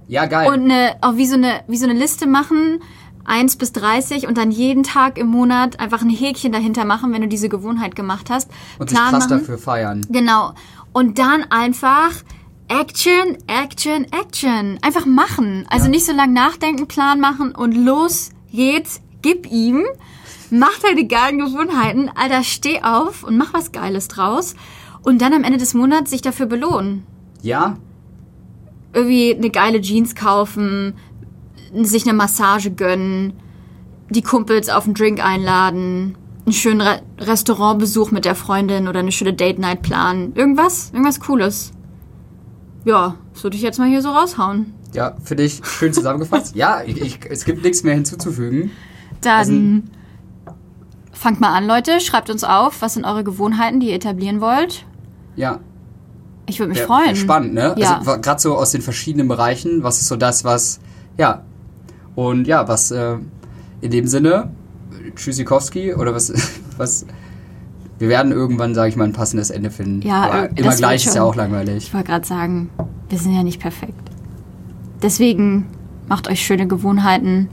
Ja, 0.07 0.25
geil. 0.27 0.47
und 0.49 0.63
eine, 0.63 0.95
auch 1.01 1.15
wie 1.17 1.25
so 1.25 1.35
eine, 1.35 1.61
wie 1.67 1.77
so 1.77 1.85
eine 1.89 1.97
Liste 1.97 2.27
machen, 2.27 2.79
1 3.29 3.55
bis 3.57 3.71
30 3.73 4.27
und 4.27 4.37
dann 4.37 4.51
jeden 4.51 4.83
Tag 4.83 5.17
im 5.17 5.27
Monat 5.27 5.79
einfach 5.79 6.01
ein 6.01 6.09
Häkchen 6.09 6.51
dahinter 6.51 6.83
machen, 6.85 7.13
wenn 7.13 7.21
du 7.21 7.27
diese 7.27 7.47
Gewohnheit 7.49 7.95
gemacht 7.95 8.29
hast. 8.29 8.49
Und 8.79 8.89
sich 8.89 8.97
krass 8.99 9.27
dafür 9.27 9.57
feiern. 9.57 10.05
Genau. 10.09 10.53
Und 10.91 11.19
dann 11.19 11.43
einfach 11.49 12.11
Action, 12.67 13.37
Action, 13.47 14.05
Action. 14.11 14.77
Einfach 14.81 15.05
machen. 15.05 15.65
Also 15.69 15.85
Ja. 15.85 15.91
nicht 15.91 16.05
so 16.05 16.11
lange 16.13 16.33
nachdenken, 16.33 16.87
Plan 16.87 17.19
machen 17.19 17.53
und 17.55 17.73
los 17.73 18.29
geht's. 18.51 19.01
Gib 19.21 19.51
ihm. 19.51 19.83
Mach 20.51 20.79
deine 20.79 21.05
geilen 21.05 21.39
Gewohnheiten. 21.39 22.09
Alter, 22.15 22.43
steh 22.43 22.81
auf 22.81 23.23
und 23.23 23.37
mach 23.37 23.53
was 23.53 23.71
Geiles 23.71 24.07
draus. 24.07 24.55
Und 25.03 25.21
dann 25.21 25.33
am 25.33 25.43
Ende 25.43 25.57
des 25.59 25.73
Monats 25.73 26.09
sich 26.11 26.21
dafür 26.21 26.45
belohnen. 26.45 27.05
Ja, 27.41 27.77
Irgendwie 28.93 29.35
eine 29.35 29.49
geile 29.51 29.81
Jeans 29.81 30.15
kaufen, 30.15 30.95
sich 31.73 32.03
eine 32.03 32.13
Massage 32.13 32.71
gönnen, 32.71 33.33
die 34.09 34.21
Kumpels 34.21 34.69
auf 34.69 34.85
einen 34.85 34.93
Drink 34.95 35.23
einladen, 35.23 36.17
einen 36.45 36.53
schönen 36.53 36.81
Re 36.81 37.01
Restaurantbesuch 37.19 38.11
mit 38.11 38.25
der 38.25 38.35
Freundin 38.35 38.87
oder 38.87 38.99
eine 38.99 39.11
schöne 39.11 39.33
Date 39.33 39.59
Night 39.59 39.81
planen. 39.81 40.33
Irgendwas, 40.35 40.89
irgendwas 40.91 41.19
Cooles. 41.19 41.71
Ja, 42.85 43.15
das 43.33 43.43
würde 43.43 43.57
ich 43.57 43.61
jetzt 43.61 43.77
mal 43.77 43.87
hier 43.89 44.01
so 44.01 44.09
raushauen. 44.09 44.73
ja, 44.93 45.15
für 45.23 45.35
dich 45.35 45.61
schön 45.63 45.93
zusammengefasst. 45.93 46.55
ja, 46.55 46.81
ich, 46.85 46.99
ich, 47.01 47.19
es 47.29 47.45
gibt 47.45 47.63
nichts 47.63 47.83
mehr 47.83 47.93
hinzuzufügen. 47.93 48.71
Dann 49.21 49.89
fangt 51.11 51.39
mal 51.41 51.53
an, 51.53 51.67
Leute. 51.67 51.99
Schreibt 51.99 52.29
uns 52.29 52.43
auf, 52.43 52.81
was 52.81 52.93
sind 52.95 53.05
eure 53.05 53.23
Gewohnheiten, 53.23 53.79
die 53.79 53.89
ihr 53.89 53.95
etablieren 53.95 54.39
wollt. 54.41 54.85
Ja, 55.35 55.59
Ich 56.47 56.59
würde 56.59 56.69
mich 56.69 56.79
wär- 56.79 56.87
freuen. 56.87 57.15
spannend, 57.15 57.53
ne? 57.53 57.75
Ja. 57.77 57.97
Also 57.99 58.19
gerade 58.21 58.41
so 58.41 58.55
aus 58.57 58.71
den 58.71 58.81
verschiedenen 58.81 59.27
Bereichen, 59.27 59.83
was 59.83 59.99
ist 59.99 60.07
so 60.07 60.15
das, 60.15 60.43
was, 60.43 60.79
ja. 61.17 61.43
Und 62.19 62.47
ja, 62.47 62.67
was 62.67 62.91
äh, 62.91 63.15
in 63.79 63.91
dem 63.91 64.05
Sinne, 64.05 64.51
Tschüssikowski 65.15 65.93
oder 65.93 66.13
was, 66.13 66.33
was, 66.77 67.05
wir 67.97 68.09
werden 68.09 68.33
irgendwann, 68.33 68.75
sage 68.75 68.89
ich 68.89 68.97
mal, 68.97 69.05
ein 69.05 69.13
passendes 69.13 69.51
Ende 69.51 69.71
finden. 69.71 70.01
Ja, 70.05 70.43
äh, 70.43 70.49
immer 70.55 70.75
gleich 70.75 71.05
ist 71.05 71.15
ja 71.15 71.23
auch 71.23 71.35
langweilig. 71.35 71.77
Ich 71.77 71.93
wollte 71.93 72.07
gerade 72.07 72.27
sagen, 72.27 72.71
wir 73.07 73.17
sind 73.17 73.35
ja 73.35 73.43
nicht 73.43 73.61
perfekt. 73.61 74.09
Deswegen 75.01 75.67
macht 76.09 76.27
euch 76.27 76.41
schöne 76.41 76.67
Gewohnheiten. 76.67 77.47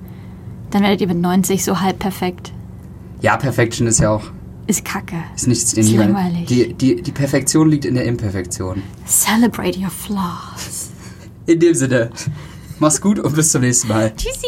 Dann 0.73 0.83
werdet 0.83 1.01
ihr 1.01 1.07
mit 1.07 1.21
90 1.21 1.63
so 1.63 1.81
halb 1.81 2.01
perfekt. 2.01 2.53
Ja, 3.21 3.37
Perfection 3.37 3.87
ist 3.87 4.01
ja 4.01 4.11
auch, 4.11 4.25
Ist 4.67 4.85
kacke. 4.85 5.15
ist 5.37 5.47
nichts 5.47 5.75
in 5.75 5.85
Ist 5.85 5.93
langweilig. 5.95 6.47
Die, 6.47 6.75
die, 6.75 7.03
die 7.03 7.13
Perfektion 7.13 7.71
liegt 7.71 7.85
in 7.85 7.95
der 7.95 8.05
Imperfektion. 8.05 8.83
Celebrate 9.07 9.79
your 9.79 9.91
flaws. 9.91 10.91
In 11.47 11.61
dem 11.61 11.75
Sinne, 11.75 12.11
mach's 12.81 13.01
gut 13.01 13.19
und 13.19 13.35
bis 13.35 13.53
zum 13.53 13.63
nächsten 13.63 13.89
Mal. 13.89 14.13
Tschüssi. 14.17 14.47